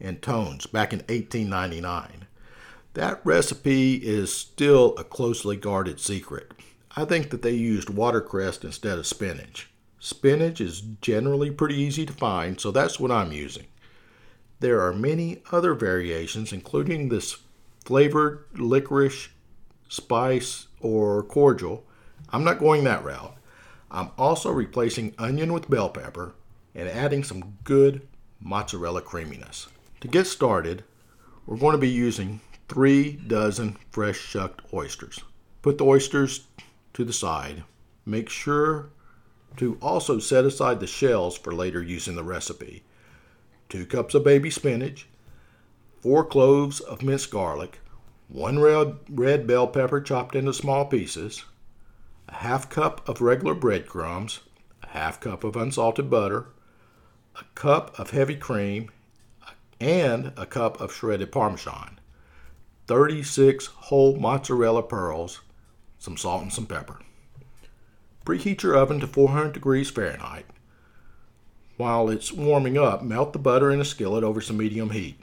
Antoine's 0.00 0.66
back 0.66 0.92
in 0.92 1.00
1899. 1.00 2.26
That 2.94 3.20
recipe 3.24 3.96
is 3.96 4.32
still 4.32 4.94
a 4.96 5.04
closely 5.04 5.56
guarded 5.56 6.00
secret. 6.00 6.52
I 6.96 7.04
think 7.04 7.30
that 7.30 7.42
they 7.42 7.52
used 7.52 7.90
watercress 7.90 8.64
instead 8.64 8.98
of 8.98 9.06
spinach. 9.06 9.68
Spinach 9.98 10.60
is 10.60 10.82
generally 11.00 11.50
pretty 11.50 11.76
easy 11.76 12.04
to 12.06 12.12
find, 12.12 12.60
so 12.60 12.70
that's 12.70 13.00
what 13.00 13.10
I'm 13.10 13.32
using. 13.32 13.66
There 14.60 14.80
are 14.80 14.92
many 14.92 15.42
other 15.52 15.74
variations, 15.74 16.52
including 16.52 17.08
this 17.08 17.38
flavored 17.84 18.44
licorice, 18.54 19.28
spice, 19.88 20.66
or 20.80 21.22
cordial. 21.22 21.84
I'm 22.30 22.44
not 22.44 22.58
going 22.58 22.84
that 22.84 23.04
route. 23.04 23.36
I'm 23.90 24.10
also 24.18 24.50
replacing 24.50 25.14
onion 25.18 25.52
with 25.52 25.70
bell 25.70 25.88
pepper 25.88 26.34
and 26.74 26.88
adding 26.88 27.22
some 27.24 27.56
good 27.64 28.06
mozzarella 28.40 29.02
creaminess. 29.02 29.68
To 30.00 30.08
get 30.08 30.26
started, 30.26 30.84
we're 31.46 31.56
going 31.56 31.72
to 31.72 31.78
be 31.78 31.88
using 31.88 32.40
three 32.68 33.12
dozen 33.12 33.76
fresh 33.90 34.18
shucked 34.18 34.72
oysters. 34.74 35.20
Put 35.62 35.78
the 35.78 35.84
oysters 35.84 36.46
to 36.94 37.04
the 37.04 37.12
side. 37.12 37.62
Make 38.04 38.28
sure 38.28 38.90
to 39.56 39.78
also 39.80 40.18
set 40.18 40.44
aside 40.44 40.80
the 40.80 40.86
shells 40.86 41.36
for 41.36 41.54
later 41.54 41.82
use 41.82 42.08
in 42.08 42.16
the 42.16 42.24
recipe. 42.24 42.82
Two 43.68 43.86
cups 43.86 44.14
of 44.14 44.24
baby 44.24 44.50
spinach, 44.50 45.08
four 46.00 46.24
cloves 46.24 46.80
of 46.80 47.02
minced 47.02 47.30
garlic, 47.30 47.80
one 48.28 48.58
red, 48.58 48.96
red 49.08 49.46
bell 49.46 49.66
pepper 49.66 50.00
chopped 50.00 50.34
into 50.34 50.52
small 50.52 50.84
pieces, 50.84 51.44
a 52.28 52.34
half 52.34 52.68
cup 52.68 53.08
of 53.08 53.20
regular 53.20 53.54
breadcrumbs, 53.54 54.40
a 54.82 54.88
half 54.88 55.20
cup 55.20 55.44
of 55.44 55.56
unsalted 55.56 56.10
butter, 56.10 56.46
a 57.38 57.44
cup 57.54 57.98
of 57.98 58.10
heavy 58.10 58.36
cream, 58.36 58.90
and 59.80 60.32
a 60.36 60.46
cup 60.46 60.80
of 60.80 60.92
shredded 60.92 61.30
Parmesan, 61.30 61.98
36 62.86 63.66
whole 63.66 64.16
mozzarella 64.16 64.82
pearls, 64.82 65.40
some 65.98 66.16
salt 66.16 66.42
and 66.42 66.52
some 66.52 66.66
pepper. 66.66 66.98
Preheat 68.26 68.64
your 68.64 68.76
oven 68.76 68.98
to 68.98 69.06
400 69.06 69.52
degrees 69.52 69.88
Fahrenheit. 69.88 70.46
While 71.76 72.10
it's 72.10 72.32
warming 72.32 72.76
up, 72.76 73.04
melt 73.04 73.32
the 73.32 73.38
butter 73.38 73.70
in 73.70 73.80
a 73.80 73.84
skillet 73.84 74.24
over 74.24 74.40
some 74.40 74.56
medium 74.56 74.90
heat. 74.90 75.20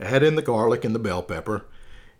Add 0.00 0.22
in 0.22 0.36
the 0.36 0.42
garlic 0.42 0.86
and 0.86 0.94
the 0.94 0.98
bell 0.98 1.22
pepper 1.22 1.66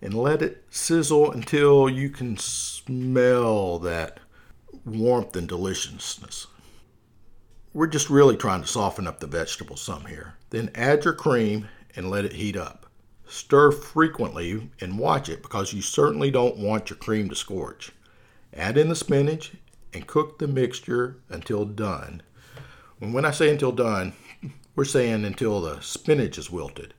and 0.03 0.12
let 0.12 0.42
it 0.42 0.64
sizzle 0.69 1.33
until 1.33 1.88
you 1.88 2.11
can 2.11 2.37
smell 2.37 3.79
that 3.79 4.21
warmth 4.85 5.35
and 5.35 5.49
deliciousness. 5.49 6.49
We're 7.73 7.87
just 7.87 8.11
really 8.11 8.37
trying 8.37 8.61
to 8.61 8.69
soften 8.69 9.07
up 9.07 9.21
the 9.21 9.27
vegetables 9.27 9.81
some 9.81 10.05
here. 10.05 10.35
Then 10.51 10.71
add 10.75 11.07
your 11.07 11.14
cream 11.14 11.69
and 11.95 12.11
let 12.11 12.27
it 12.27 12.35
heat 12.35 12.57
up. 12.57 12.90
Stir 13.27 13.73
frequently 13.73 14.69
and 14.83 14.99
watch 14.99 15.31
it 15.31 15.40
because 15.40 15.73
you 15.73 15.81
certainly 15.81 16.31
don't 16.31 16.59
want 16.59 16.90
your 16.90 16.99
cream 16.99 17.31
to 17.31 17.35
scorch. 17.35 17.92
Add 18.57 18.79
in 18.79 18.88
the 18.88 18.97
spinach 18.97 19.53
and 19.92 20.07
cook 20.07 20.38
the 20.38 20.49
mixture 20.49 21.19
until 21.29 21.66
done. 21.66 22.23
When 22.99 23.27
I 23.27 23.31
say 23.31 23.51
until 23.51 23.73
done, 23.73 24.14
we're 24.75 24.85
saying 24.87 25.27
until 25.27 25.61
the 25.61 25.81
spinach 25.81 26.38
is 26.38 26.51
wilted. 26.51 26.95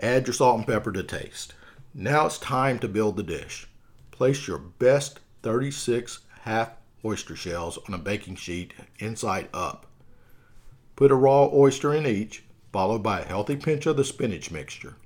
Add 0.00 0.26
your 0.26 0.34
salt 0.34 0.56
and 0.56 0.66
pepper 0.66 0.90
to 0.92 1.02
taste. 1.02 1.52
Now 1.92 2.24
it's 2.26 2.38
time 2.38 2.78
to 2.78 2.88
build 2.88 3.16
the 3.16 3.22
dish. 3.22 3.68
Place 4.10 4.48
your 4.48 4.58
best 4.58 5.20
36 5.42 6.20
half 6.42 6.70
oyster 7.04 7.36
shells 7.36 7.78
on 7.86 7.94
a 7.94 7.98
baking 7.98 8.36
sheet 8.36 8.72
inside 8.98 9.48
up. 9.52 9.86
Put 10.96 11.10
a 11.10 11.14
raw 11.14 11.48
oyster 11.52 11.92
in 11.92 12.06
each, 12.06 12.44
followed 12.72 13.02
by 13.02 13.20
a 13.20 13.26
healthy 13.26 13.56
pinch 13.56 13.84
of 13.84 13.98
the 13.98 14.04
spinach 14.04 14.50
mixture. 14.50 14.96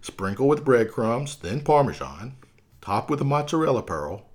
Sprinkle 0.00 0.48
with 0.48 0.64
breadcrumbs, 0.64 1.36
then 1.36 1.60
parmesan. 1.60 2.34
Top 2.80 3.10
with 3.10 3.20
a 3.20 3.24
mozzarella 3.24 3.82
pearl. 3.82 4.27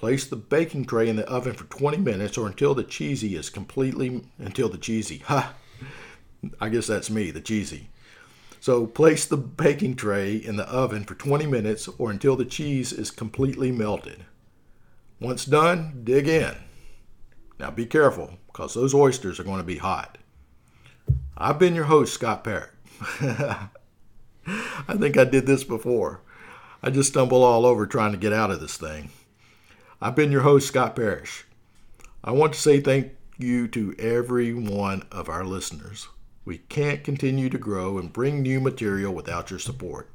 Place 0.00 0.24
the 0.24 0.36
baking 0.36 0.86
tray 0.86 1.10
in 1.10 1.16
the 1.16 1.28
oven 1.28 1.52
for 1.52 1.64
20 1.64 1.98
minutes 1.98 2.38
or 2.38 2.46
until 2.46 2.74
the 2.74 2.82
cheesy 2.82 3.36
is 3.36 3.50
completely 3.50 4.24
until 4.38 4.70
the 4.70 4.78
cheesy. 4.78 5.18
Ha. 5.26 5.52
I 6.58 6.70
guess 6.70 6.86
that's 6.86 7.10
me, 7.10 7.30
the 7.30 7.42
cheesy. 7.42 7.90
So 8.60 8.86
place 8.86 9.26
the 9.26 9.36
baking 9.36 9.96
tray 9.96 10.36
in 10.36 10.56
the 10.56 10.66
oven 10.66 11.04
for 11.04 11.14
20 11.14 11.44
minutes 11.44 11.86
or 11.98 12.10
until 12.10 12.34
the 12.34 12.46
cheese 12.46 12.94
is 12.94 13.10
completely 13.10 13.70
melted. 13.70 14.24
Once 15.20 15.44
done, 15.44 16.00
dig 16.02 16.26
in. 16.26 16.54
Now 17.58 17.70
be 17.70 17.84
careful 17.84 18.38
because 18.46 18.72
those 18.72 18.94
oysters 18.94 19.38
are 19.38 19.44
going 19.44 19.60
to 19.60 19.64
be 19.64 19.76
hot. 19.76 20.16
I've 21.36 21.58
been 21.58 21.74
your 21.74 21.84
host, 21.84 22.14
Scott 22.14 22.42
Parrott. 22.42 22.70
I 23.20 23.68
think 24.96 25.18
I 25.18 25.24
did 25.24 25.44
this 25.44 25.62
before. 25.62 26.22
I 26.82 26.88
just 26.88 27.10
stumble 27.10 27.42
all 27.42 27.66
over 27.66 27.86
trying 27.86 28.12
to 28.12 28.18
get 28.18 28.32
out 28.32 28.50
of 28.50 28.62
this 28.62 28.78
thing. 28.78 29.10
I've 30.02 30.16
been 30.16 30.32
your 30.32 30.40
host, 30.40 30.68
Scott 30.68 30.96
Parrish. 30.96 31.44
I 32.24 32.30
want 32.30 32.54
to 32.54 32.58
say 32.58 32.80
thank 32.80 33.12
you 33.36 33.68
to 33.68 33.94
every 33.98 34.54
one 34.54 35.02
of 35.12 35.28
our 35.28 35.44
listeners. 35.44 36.08
We 36.46 36.56
can't 36.56 37.04
continue 37.04 37.50
to 37.50 37.58
grow 37.58 37.98
and 37.98 38.10
bring 38.10 38.40
new 38.40 38.60
material 38.60 39.12
without 39.12 39.50
your 39.50 39.58
support. 39.58 40.08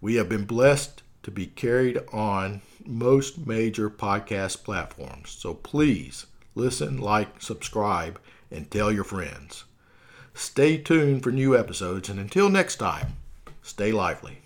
We 0.00 0.14
have 0.14 0.30
been 0.30 0.46
blessed 0.46 1.02
to 1.24 1.30
be 1.30 1.44
carried 1.44 2.00
on 2.14 2.62
most 2.86 3.46
major 3.46 3.90
podcast 3.90 4.64
platforms, 4.64 5.32
so 5.32 5.52
please 5.52 6.24
listen, 6.54 6.96
like, 6.98 7.42
subscribe, 7.42 8.18
and 8.50 8.70
tell 8.70 8.90
your 8.90 9.04
friends. 9.04 9.64
Stay 10.32 10.78
tuned 10.78 11.22
for 11.22 11.30
new 11.30 11.54
episodes, 11.54 12.08
and 12.08 12.18
until 12.18 12.48
next 12.48 12.76
time, 12.76 13.16
stay 13.60 13.92
lively. 13.92 14.38